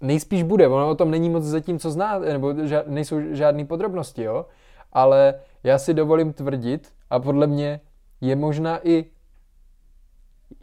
[0.00, 0.68] nejspíš bude.
[0.68, 4.46] Ono o tom není moc zatím, co zná, nebo ža- nejsou žádné podrobnosti, jo.
[4.92, 7.80] Ale já si dovolím tvrdit, a podle mě
[8.20, 9.04] je možná i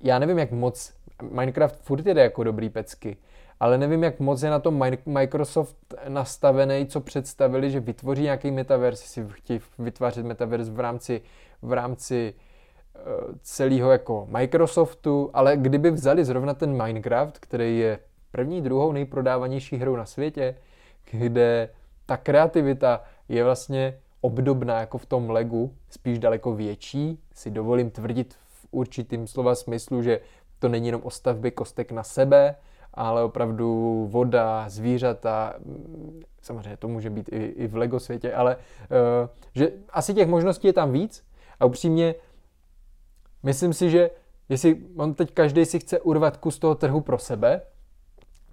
[0.04, 3.18] já nevím, jak moc Minecraft furt jde jako dobrý pecky,
[3.60, 9.08] ale nevím, jak moc je na tom Microsoft nastavený, co představili, že vytvoří nějaký metaverse,
[9.08, 11.22] si chtějí vytvářet metaverse v rámci,
[11.62, 12.53] v rámci uh,
[13.42, 18.00] celého jako Microsoftu, ale kdyby vzali zrovna ten Minecraft, který je
[18.32, 20.56] první, druhou nejprodávanější hrou na světě,
[21.12, 21.70] kde
[22.06, 28.36] ta kreativita je vlastně obdobná jako v tom Legu, spíš daleko větší, si dovolím tvrdit
[28.72, 30.20] určitým slova smyslu, že
[30.60, 32.56] to není jenom o stavbě kostek na sebe,
[32.94, 35.54] ale opravdu voda, zvířata,
[36.42, 40.68] samozřejmě to může být i, i v Lego světě, ale uh, že asi těch možností
[40.68, 41.24] je tam víc.
[41.60, 42.16] A upřímně
[43.44, 44.10] myslím si, že
[44.50, 47.62] jestli on teď každý si chce urvat kus toho trhu pro sebe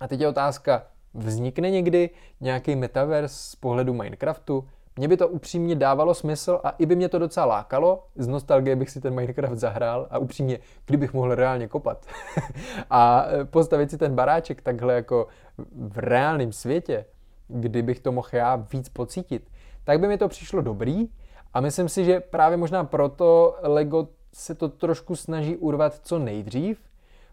[0.01, 4.69] a teď je otázka, vznikne někdy nějaký metaverse z pohledu Minecraftu?
[4.97, 8.07] Mně by to upřímně dávalo smysl a i by mě to docela lákalo.
[8.17, 12.07] Z nostalgie bych si ten Minecraft zahrál a upřímně, kdybych mohl reálně kopat
[12.91, 15.27] a e, postavit si ten baráček takhle jako
[15.75, 17.05] v reálném světě,
[17.49, 19.51] kdybych to mohl já víc pocítit,
[19.85, 21.09] tak by mi to přišlo dobrý
[21.55, 26.79] a myslím si, že právě možná proto Lego se to trošku snaží urvat co nejdřív,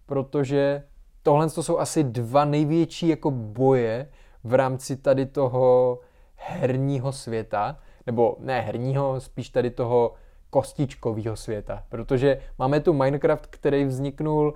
[0.06, 0.84] protože
[1.24, 4.10] tohle to jsou asi dva největší jako boje
[4.44, 6.00] v rámci tady toho
[6.36, 10.14] herního světa, nebo ne herního, spíš tady toho
[10.50, 14.54] kostičkového světa, protože máme tu Minecraft, který vzniknul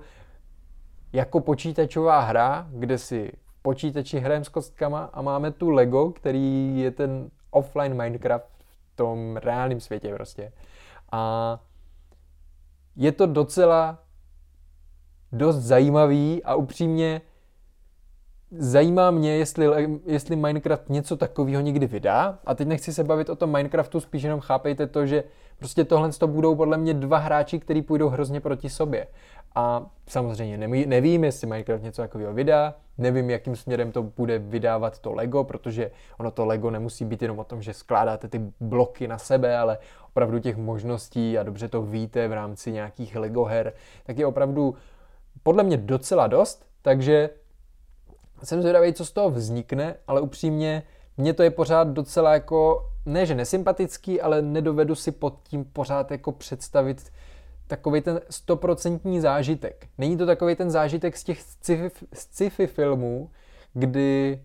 [1.12, 6.78] jako počítačová hra, kde si v počítači hrajeme s kostkama a máme tu Lego, který
[6.80, 10.52] je ten offline Minecraft v tom reálném světě prostě.
[11.12, 11.60] A
[12.96, 13.98] je to docela
[15.32, 17.20] dost zajímavý a upřímně
[18.58, 19.66] zajímá mě, jestli,
[20.06, 22.38] jestli Minecraft něco takového někdy vydá.
[22.46, 25.24] A teď nechci se bavit o tom Minecraftu, spíš jenom chápejte to, že
[25.58, 29.06] prostě tohle to budou podle mě dva hráči, kteří půjdou hrozně proti sobě.
[29.54, 35.12] A samozřejmě nevím, jestli Minecraft něco takového vydá, nevím, jakým směrem to bude vydávat to
[35.12, 39.18] Lego, protože ono to Lego nemusí být jenom o tom, že skládáte ty bloky na
[39.18, 39.78] sebe, ale
[40.08, 43.72] opravdu těch možností, a dobře to víte v rámci nějakých Lego her,
[44.04, 44.74] tak je opravdu
[45.42, 47.30] podle mě docela dost, takže
[48.42, 50.82] jsem zvědavý, co z toho vznikne, ale upřímně
[51.16, 56.10] mně to je pořád docela jako, ne že nesympatický, ale nedovedu si pod tím pořád
[56.10, 57.12] jako představit
[57.72, 59.88] takový ten stoprocentní zážitek.
[59.98, 63.30] Není to takový ten zážitek z těch sci-fi, sci-fi filmů,
[63.72, 64.42] kdy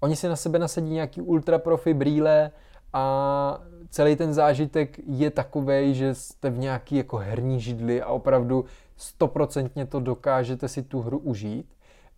[0.00, 2.50] oni si na sebe nasadí nějaký ultra profi brýle
[2.92, 8.64] a celý ten zážitek je takový, že jste v nějaký jako herní židli a opravdu
[8.96, 11.66] stoprocentně to dokážete si tu hru užít.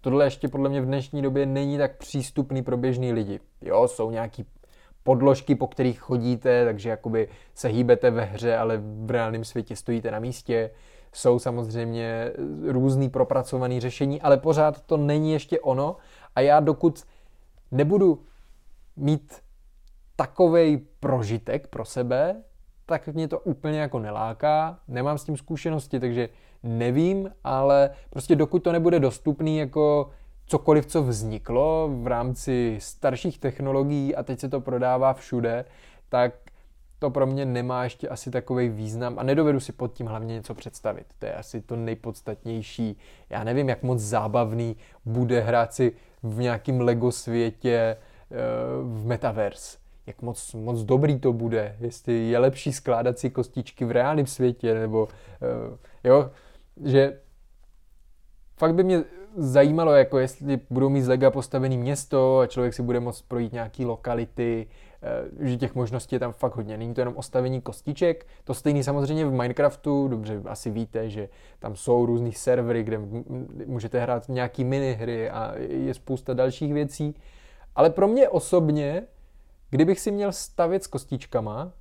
[0.00, 3.40] Tohle ještě podle mě v dnešní době není tak přístupný pro běžný lidi.
[3.62, 4.46] Jo, jsou nějaký
[5.02, 10.10] podložky, po kterých chodíte, takže jakoby se hýbete ve hře, ale v reálném světě stojíte
[10.10, 10.70] na místě.
[11.12, 12.32] Jsou samozřejmě
[12.68, 15.96] různý propracovaný řešení, ale pořád to není ještě ono
[16.36, 17.04] a já dokud
[17.70, 18.22] nebudu
[18.96, 19.34] mít
[20.16, 22.42] takovej prožitek pro sebe,
[22.86, 26.28] tak mě to úplně jako neláká, nemám s tím zkušenosti, takže
[26.62, 30.10] nevím, ale prostě dokud to nebude dostupný jako
[30.50, 35.64] cokoliv, co vzniklo v rámci starších technologií a teď se to prodává všude,
[36.08, 36.32] tak
[36.98, 40.54] to pro mě nemá ještě asi takový význam a nedovedu si pod tím hlavně něco
[40.54, 41.06] představit.
[41.18, 42.98] To je asi to nejpodstatnější.
[43.30, 45.92] Já nevím, jak moc zábavný bude hrát si
[46.22, 48.36] v nějakém Lego světě eh,
[48.82, 49.78] v Metaverse.
[50.06, 54.74] Jak moc, moc dobrý to bude, jestli je lepší skládat si kostičky v reálném světě,
[54.74, 55.08] nebo
[55.42, 56.30] eh, jo,
[56.84, 57.20] že
[58.56, 59.04] fakt by mě
[59.36, 63.52] zajímalo, jako jestli budou mít z Lega postavený město a člověk si bude moct projít
[63.52, 64.66] nějaký lokality,
[65.02, 66.76] eh, že těch možností je tam fakt hodně.
[66.76, 71.28] Není to jenom ostavení kostiček, to stejný samozřejmě v Minecraftu, dobře, asi víte, že
[71.58, 72.98] tam jsou různý servery, kde
[73.66, 77.14] můžete hrát nějaký minihry a je spousta dalších věcí.
[77.76, 79.02] Ale pro mě osobně,
[79.70, 81.72] kdybych si měl stavět s kostičkama,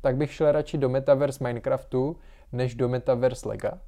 [0.00, 2.16] tak bych šel radši do Metaverse Minecraftu,
[2.52, 3.78] než do Metaverse Lega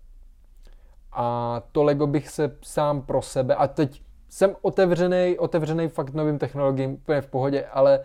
[1.13, 6.39] a to Lego bych se sám pro sebe, a teď jsem otevřený, otevřený fakt novým
[6.39, 8.01] technologiím, úplně v pohodě, ale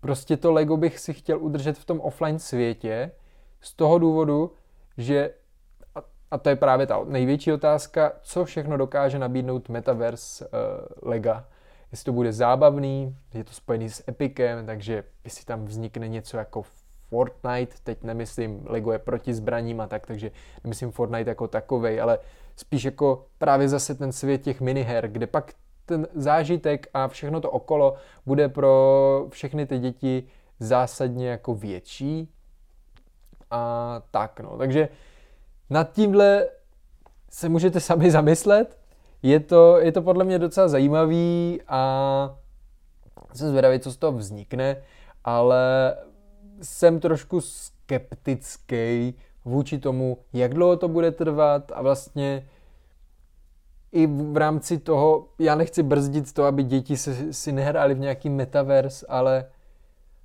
[0.00, 3.10] prostě to Lego bych si chtěl udržet v tom offline světě
[3.60, 4.52] z toho důvodu,
[4.98, 5.30] že
[6.30, 10.50] a to je právě ta největší otázka, co všechno dokáže nabídnout Metaverse uh,
[11.10, 11.44] Lega.
[11.90, 16.62] Jestli to bude zábavný, je to spojený s Epicem, takže jestli tam vznikne něco jako
[17.12, 20.30] Fortnite, teď nemyslím, Lego je proti zbraním a tak, takže
[20.64, 22.18] nemyslím Fortnite jako takovej, ale
[22.56, 25.52] spíš jako právě zase ten svět těch miniher, kde pak
[25.86, 27.94] ten zážitek a všechno to okolo
[28.26, 30.24] bude pro všechny ty děti
[30.60, 32.28] zásadně jako větší.
[33.50, 34.88] A tak no, takže
[35.70, 36.48] nad tímhle
[37.30, 38.78] se můžete sami zamyslet.
[39.22, 42.36] Je to, je to podle mě docela zajímavý a
[43.34, 44.76] jsem zvědavý, co z toho vznikne,
[45.24, 45.94] ale
[46.62, 52.48] jsem trošku skeptický vůči tomu, jak dlouho to bude trvat a vlastně
[53.92, 58.28] i v rámci toho, já nechci brzdit to, aby děti se, si nehráli v nějaký
[58.30, 59.44] metavers, ale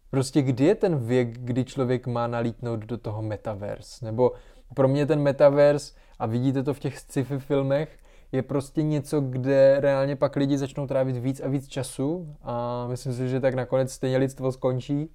[0.10, 4.02] prostě kdy je ten věk, kdy člověk má nalítnout do toho metavers?
[4.02, 4.32] Nebo
[4.74, 7.98] pro mě ten metavers, a vidíte to v těch sci-fi filmech,
[8.32, 13.14] je prostě něco, kde reálně pak lidi začnou trávit víc a víc času a myslím
[13.14, 15.10] si, že tak nakonec stejně lidstvo skončí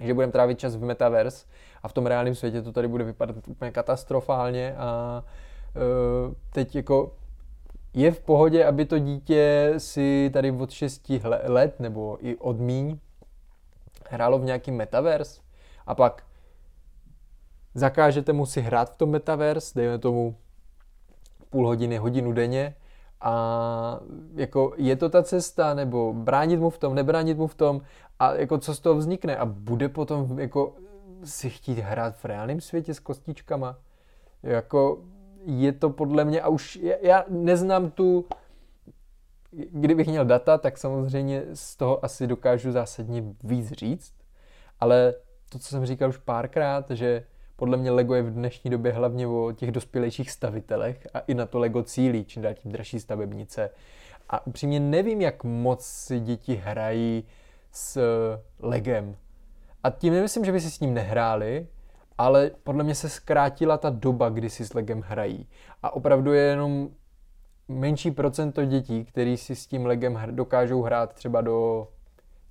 [0.00, 1.46] že budeme trávit čas v metaverse
[1.82, 5.22] a v tom reálném světě to tady bude vypadat úplně katastrofálně a
[5.76, 7.12] uh, teď jako
[7.94, 11.12] je v pohodě, aby to dítě si tady od 6
[11.44, 12.98] let nebo i od míň
[14.10, 15.40] hrálo v nějaký metaverse
[15.86, 16.22] a pak
[17.74, 20.36] zakážete mu si hrát v tom metaverse, dejme tomu
[21.50, 22.74] půl hodiny, hodinu denně
[23.20, 24.00] a
[24.34, 27.80] jako je to ta cesta, nebo bránit mu v tom, nebránit mu v tom
[28.18, 30.74] a jako co z toho vznikne a bude potom jako
[31.24, 33.78] si chtít hrát v reálném světě s kostičkama.
[34.42, 34.98] Jako
[35.44, 38.24] je to podle mě a už já neznám tu
[39.70, 44.14] kdybych měl data, tak samozřejmě z toho asi dokážu zásadně víc říct,
[44.80, 45.14] ale
[45.48, 47.24] to, co jsem říkal už párkrát, že
[47.56, 51.46] podle mě Lego je v dnešní době hlavně o těch dospělejších stavitelech a i na
[51.46, 53.70] to Lego cílí, čím dál tím dražší stavebnice.
[54.28, 57.24] A upřímně nevím, jak moc si děti hrají
[57.74, 58.00] s
[58.58, 59.16] Legem.
[59.82, 61.66] A tím nemyslím, že by si s ním nehráli,
[62.18, 65.48] ale podle mě se zkrátila ta doba, kdy si s Legem hrají.
[65.82, 66.88] A opravdu je jenom
[67.68, 71.88] menší procento dětí, který si s tím Legem dokážou hrát třeba do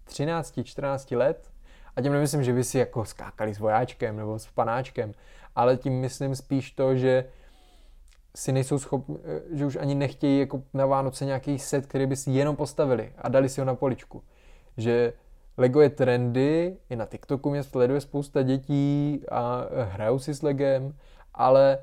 [0.07, 1.51] 13-14 let
[1.95, 5.13] a tím nemyslím, že by si jako skákali s vojáčkem nebo s panáčkem,
[5.55, 7.25] ale tím myslím spíš to, že
[8.35, 12.15] si nejsou schopni, eh, že už ani nechtějí jako na Vánoce nějaký set, který by
[12.15, 14.23] si jenom postavili a dali si ho na poličku.
[14.77, 15.13] Že
[15.57, 20.93] Lego je trendy, i na TikToku mě sleduje spousta dětí a hrajou si s Legem,
[21.33, 21.77] ale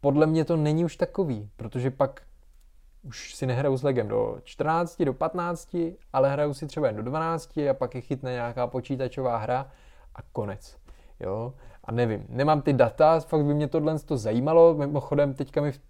[0.00, 2.22] podle mě to není už takový, protože pak
[3.02, 5.76] už si nehraju s legem do 14, do 15,
[6.12, 9.70] ale hraju si třeba jen do 12 a pak je chytne nějaká počítačová hra
[10.14, 10.76] a konec.
[11.20, 11.54] Jo?
[11.84, 14.74] A nevím, nemám ty data, fakt by mě tohle to zajímalo.
[14.74, 15.80] Mimochodem, teďka mi v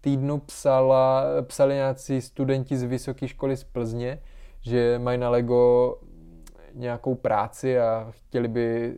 [0.00, 4.18] týdnu psala, psali nějací studenti z vysoké školy z Plzně,
[4.66, 5.96] že mají na Lego
[6.74, 8.96] nějakou práci a chtěli by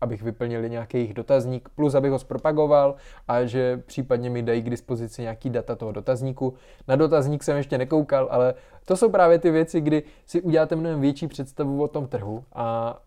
[0.00, 2.94] abych vyplnili nějaký jejich dotazník, plus abych ho zpropagoval
[3.28, 6.54] a že případně mi dají k dispozici nějaký data toho dotazníku.
[6.88, 11.00] Na dotazník jsem ještě nekoukal, ale to jsou právě ty věci, kdy si uděláte mnohem
[11.00, 12.98] větší představu o tom trhu a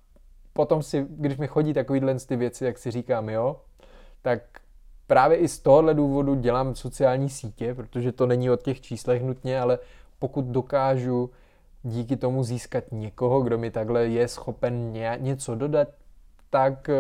[0.54, 3.56] potom si, když mi chodí takovýhle ty věci, jak si říkám, jo,
[4.22, 4.42] tak
[5.08, 9.62] právě i z tohohle důvodu dělám sociální sítě, protože to není o těch číslech nutně,
[9.62, 9.80] ale
[10.20, 11.30] pokud dokážu
[11.84, 15.88] díky tomu získat někoho, kdo mi takhle je schopen něco dodat,
[16.50, 16.96] tak eh,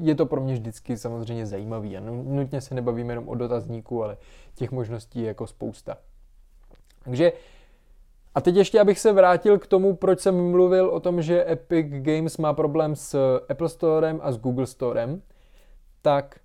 [0.00, 1.96] je to pro mě vždycky samozřejmě zajímavý.
[1.96, 4.16] A nutně se nebavíme jenom o dotazníku, ale
[4.54, 5.96] těch možností je jako spousta.
[7.04, 7.32] Takže
[8.34, 11.86] a teď ještě, abych se vrátil k tomu, proč jsem mluvil o tom, že Epic
[11.90, 15.22] Games má problém s Apple Storem a s Google Storem,
[16.02, 16.40] tak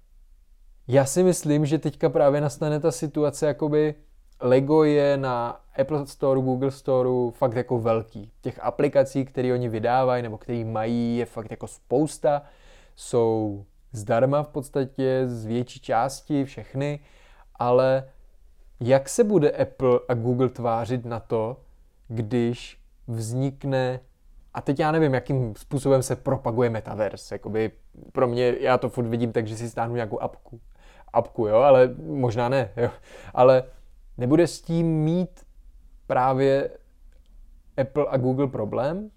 [0.88, 3.96] já si myslím, že teďka právě nastane ta situace, jakoby
[4.42, 8.32] Lego je na Apple Store, Google Store fakt jako velký.
[8.42, 12.42] Těch aplikací, které oni vydávají nebo které mají, je fakt jako spousta.
[12.96, 17.00] Jsou zdarma v podstatě, z větší části, všechny,
[17.56, 18.10] ale
[18.80, 21.58] jak se bude Apple a Google tvářit na to,
[22.08, 24.00] když vznikne
[24.54, 27.36] a teď já nevím, jakým způsobem se propaguje metaverse.
[27.36, 27.72] Jakoby
[28.12, 30.60] pro mě, já to furt vidím tak, že si stáhnu nějakou apku.
[31.14, 32.90] Apku, jo, ale možná ne, jo.
[33.34, 33.64] Ale
[34.18, 35.46] nebude s tím mít
[36.08, 36.70] právě
[37.78, 39.10] Apple a Google problém?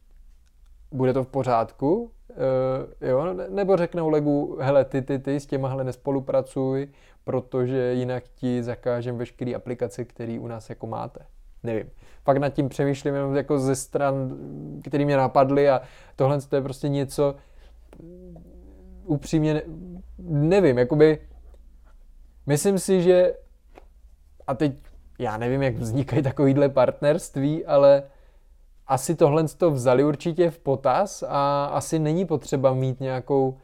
[0.92, 2.02] Bude to v pořádku?
[2.02, 3.34] Uh, jo?
[3.48, 6.88] Nebo řeknou Legu, hele, ty, ty, ty s těmahle nespolupracuj,
[7.24, 11.20] protože jinak ti zakážem veškeré aplikace, které u nás jako máte.
[11.62, 11.90] Nevím.
[12.24, 14.36] Pak nad tím přemýšlím jenom jako ze stran,
[14.84, 15.80] které mě napadly a
[16.16, 17.34] tohle to je prostě něco
[19.04, 19.62] upřímně
[20.28, 21.18] nevím, jakoby
[22.46, 23.34] myslím si, že
[24.46, 24.82] a teď
[25.18, 28.02] já nevím, jak vznikají takovýhle partnerství, ale
[28.86, 33.58] asi tohle to vzali určitě v potaz a asi není potřeba mít nějakou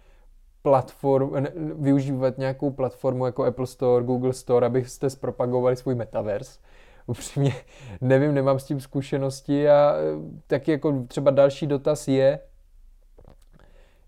[0.62, 1.32] platformu,
[1.74, 6.58] využívat nějakou platformu jako Apple Store, Google Store, abyste zpropagovali svůj metaverse.
[7.06, 7.54] Upřímně
[8.00, 10.02] nevím, nemám s tím zkušenosti a e,
[10.46, 12.40] taky jako třeba další dotaz je,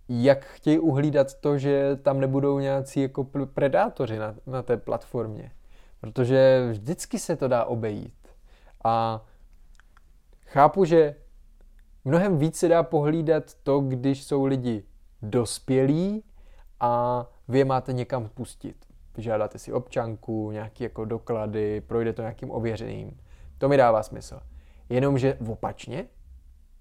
[0.08, 5.50] jak chtějí uhlídat to, že tam nebudou nějací jako predátoři na, na té platformě.
[6.00, 8.28] Protože vždycky se to dá obejít.
[8.84, 9.24] A
[10.46, 11.14] chápu, že
[12.04, 14.84] mnohem víc se dá pohlídat to, když jsou lidi
[15.22, 16.24] dospělí
[16.80, 18.76] a vy je máte někam pustit.
[19.16, 23.20] Vyžádáte si občanku, nějaké jako doklady, projde to nějakým ověřeným.
[23.58, 24.40] To mi dává smysl.
[24.88, 26.06] Jenomže opačně,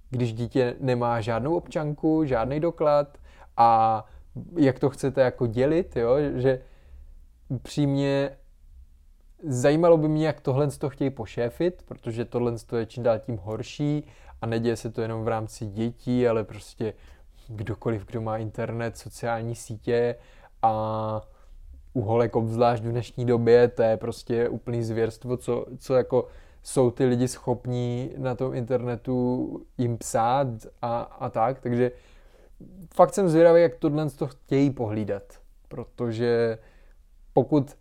[0.09, 3.17] když dítě nemá žádnou občanku, žádný doklad
[3.57, 4.03] a
[4.57, 6.15] jak to chcete jako dělit, jo?
[6.35, 6.61] že
[7.47, 8.37] upřímně
[9.47, 14.03] Zajímalo by mě, jak tohle to chtějí pošéfit, protože tohle je čím dál tím horší
[14.41, 16.93] a neděje se to jenom v rámci dětí, ale prostě
[17.47, 20.15] kdokoliv, kdo má internet, sociální sítě
[20.61, 21.21] a
[21.93, 26.27] u holek obzvlášť v dnešní době, to je prostě úplný zvěrstvo, co, co jako
[26.63, 30.47] jsou ty lidi schopní na tom internetu jim psát
[30.81, 31.91] a, a tak, takže
[32.93, 35.23] fakt jsem zvědavý, jak tohle to chtějí pohlídat,
[35.67, 36.57] protože
[37.33, 37.77] pokud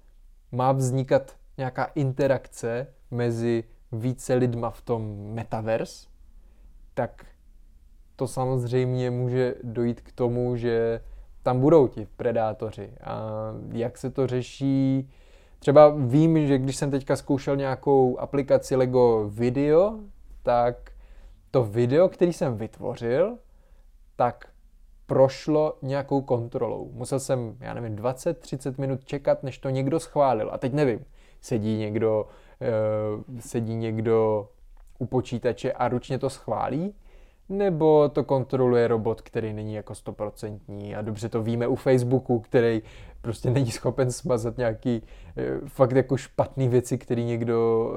[0.53, 6.09] má vznikat nějaká interakce mezi více lidma v tom metaverse,
[6.95, 7.27] tak
[8.17, 11.01] to samozřejmě může dojít k tomu, že
[11.43, 12.93] tam budou ti predátoři.
[13.05, 13.31] A
[13.73, 15.11] jak se to řeší?
[15.59, 19.99] Třeba vím, že když jsem teďka zkoušel nějakou aplikaci Lego Video,
[20.43, 20.91] tak
[21.51, 23.39] to video, který jsem vytvořil,
[24.17, 24.49] tak
[25.07, 26.91] prošlo nějakou kontrolou.
[26.93, 30.51] Musel jsem, já nevím, 20-30 minut čekat, než to někdo schválil.
[30.53, 31.05] A teď nevím,
[31.45, 34.49] sedí někdo, uh, sedí někdo
[34.99, 36.95] u počítače a ručně to schválí,
[37.49, 42.83] nebo to kontroluje robot, který není jako stoprocentní a dobře to víme u Facebooku, který
[43.21, 47.91] prostě není schopen smazat nějaký uh, fakt jako špatný věci, který někdo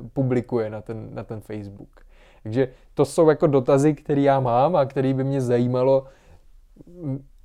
[0.00, 2.00] uh, publikuje na ten, na ten Facebook.
[2.42, 6.04] Takže to jsou jako dotazy, které já mám a které by mě zajímalo.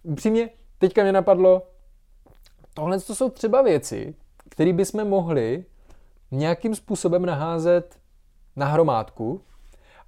[0.04, 1.62] Upřímně, teďka mě napadlo,
[2.74, 4.16] tohle to jsou třeba věci,
[4.50, 5.66] který bychom mohli
[6.32, 8.00] nějakým způsobem naházet
[8.56, 9.41] na hromádku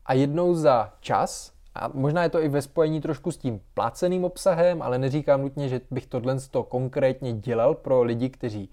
[0.06, 4.24] a jednou za čas, a možná je to i ve spojení trošku s tím placeným
[4.24, 8.70] obsahem, ale neříkám nutně, že bych tohle to konkrétně dělal pro lidi, kteří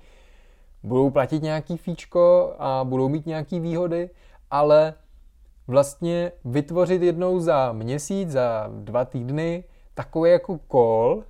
[0.82, 4.10] budou platit nějaký fíčko a budou mít nějaký výhody,
[4.50, 4.94] ale
[5.66, 9.64] vlastně vytvořit jednou za měsíc, za dva týdny
[9.94, 11.24] takový jako call,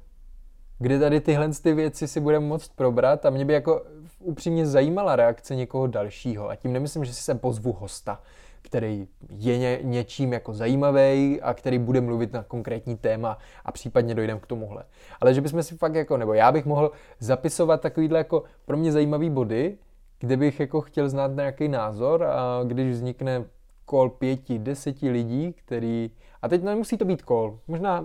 [0.78, 3.82] kde tady tyhle ty věci si budeme moct probrat a mě by jako
[4.18, 6.48] upřímně zajímala reakce někoho dalšího.
[6.48, 8.20] A tím nemyslím, že si sem pozvu hosta,
[8.62, 14.14] který je ně, něčím jako zajímavý a který bude mluvit na konkrétní téma a případně
[14.14, 14.84] dojdeme k tomuhle.
[15.20, 18.92] Ale že bychom si fakt jako, nebo já bych mohl zapisovat takovýhle jako pro mě
[18.92, 19.78] zajímavý body,
[20.18, 23.44] kde bych jako chtěl znát nějaký názor a když vznikne
[23.84, 26.10] kol pěti, deseti lidí, který,
[26.42, 28.04] a teď nemusí to být kol, možná,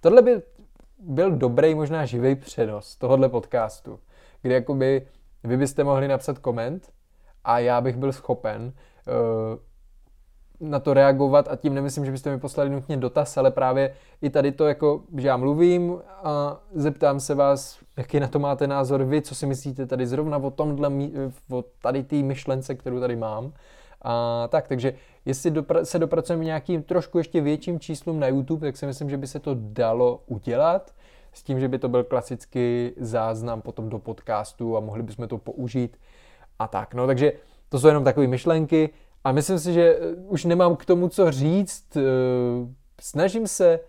[0.00, 0.42] tohle by
[0.98, 4.00] byl dobrý, možná živý přenos tohohle podcastu,
[4.42, 5.06] kde jakoby
[5.46, 6.88] vy byste mohli napsat koment
[7.44, 9.58] a já bych byl schopen uh,
[10.60, 14.30] na to reagovat a tím nemyslím, že byste mi poslali nutně dotaz, ale právě i
[14.30, 19.04] tady to, jako, že já mluvím a zeptám se vás, jaký na to máte názor
[19.04, 20.90] vy, co si myslíte tady zrovna o tomhle,
[21.50, 23.52] o tady té myšlence, kterou tady mám.
[24.02, 24.94] A tak, takže
[25.24, 29.16] jestli dopra- se dopracujeme nějakým trošku ještě větším číslům na YouTube, tak si myslím, že
[29.16, 30.90] by se to dalo udělat
[31.36, 35.38] s tím, že by to byl klasický záznam potom do podcastu a mohli bychom to
[35.38, 35.96] použít
[36.58, 36.94] a tak.
[36.94, 37.32] No, takže
[37.68, 38.90] to jsou jenom takové myšlenky
[39.24, 41.96] a myslím si, že eh, už nemám k tomu co říct.
[41.96, 42.00] Eh,
[43.00, 43.80] snažím se,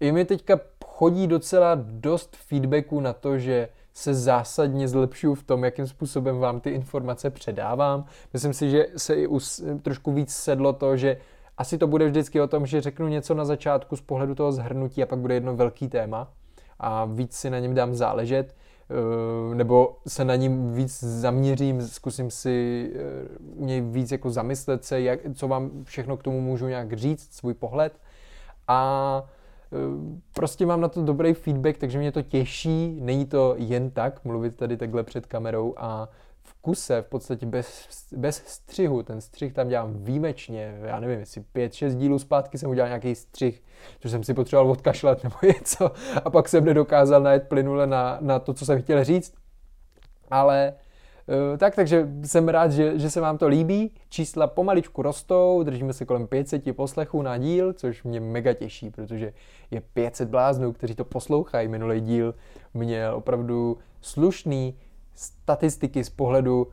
[0.00, 5.64] i mi teďka chodí docela dost feedbacku na to, že se zásadně zlepšuju v tom,
[5.64, 8.04] jakým způsobem vám ty informace předávám.
[8.32, 11.16] Myslím si, že se i us, trošku víc sedlo to, že
[11.58, 15.02] asi to bude vždycky o tom, že řeknu něco na začátku z pohledu toho zhrnutí
[15.02, 16.32] a pak bude jedno velký téma
[16.80, 18.54] a víc si na něm dám záležet,
[18.90, 24.84] eh, nebo se na ním víc zaměřím, zkusím si eh, u něj víc jako zamyslet
[24.84, 27.92] se, jak, co vám všechno k tomu můžu nějak říct, svůj pohled.
[28.68, 29.22] A
[29.72, 29.76] eh,
[30.34, 34.56] prostě mám na to dobrý feedback, takže mě to těší, není to jen tak mluvit
[34.56, 36.08] tady takhle před kamerou a
[36.60, 39.02] kuse, v podstatě bez, bez střihu.
[39.02, 43.14] Ten střih tam dělám výjimečně, já nevím, jestli pět, šest dílů zpátky jsem udělal nějaký
[43.14, 43.62] střih,
[44.00, 45.90] což jsem si potřeboval odkašlat nebo něco
[46.24, 49.34] a pak jsem nedokázal najet plynule na, na to, co jsem chtěl říct.
[50.30, 50.74] Ale
[51.28, 53.94] eh, tak, takže jsem rád, že, že se vám to líbí.
[54.08, 59.32] Čísla pomaličku rostou, držíme se kolem 500 poslechů na díl, což mě mega těší, protože
[59.70, 61.68] je 500 bláznů, kteří to poslouchají.
[61.68, 62.34] Minulý díl
[62.74, 64.74] měl opravdu slušný
[65.14, 66.68] statistiky z pohledu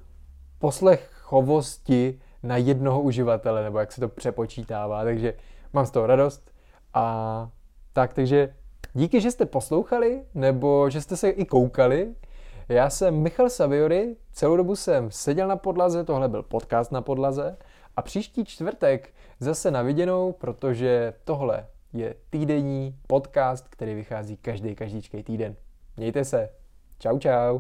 [0.60, 5.34] poslechovosti na jednoho uživatele, nebo jak se to přepočítává, takže
[5.74, 6.52] mám z toho radost.
[6.94, 7.50] A
[7.94, 8.56] tak, takže
[8.94, 12.16] díky, že jste poslouchali, nebo že jste se i koukali.
[12.70, 17.58] Já jsem Michal Saviory, celou dobu jsem seděl na podlaze, tohle byl podcast na podlaze
[17.96, 25.24] a příští čtvrtek zase na viděnou, protože tohle je týdenní podcast, který vychází každý, každýčkej
[25.24, 25.56] týden.
[25.98, 26.50] Mějte se.
[27.00, 27.60] Čau, čau.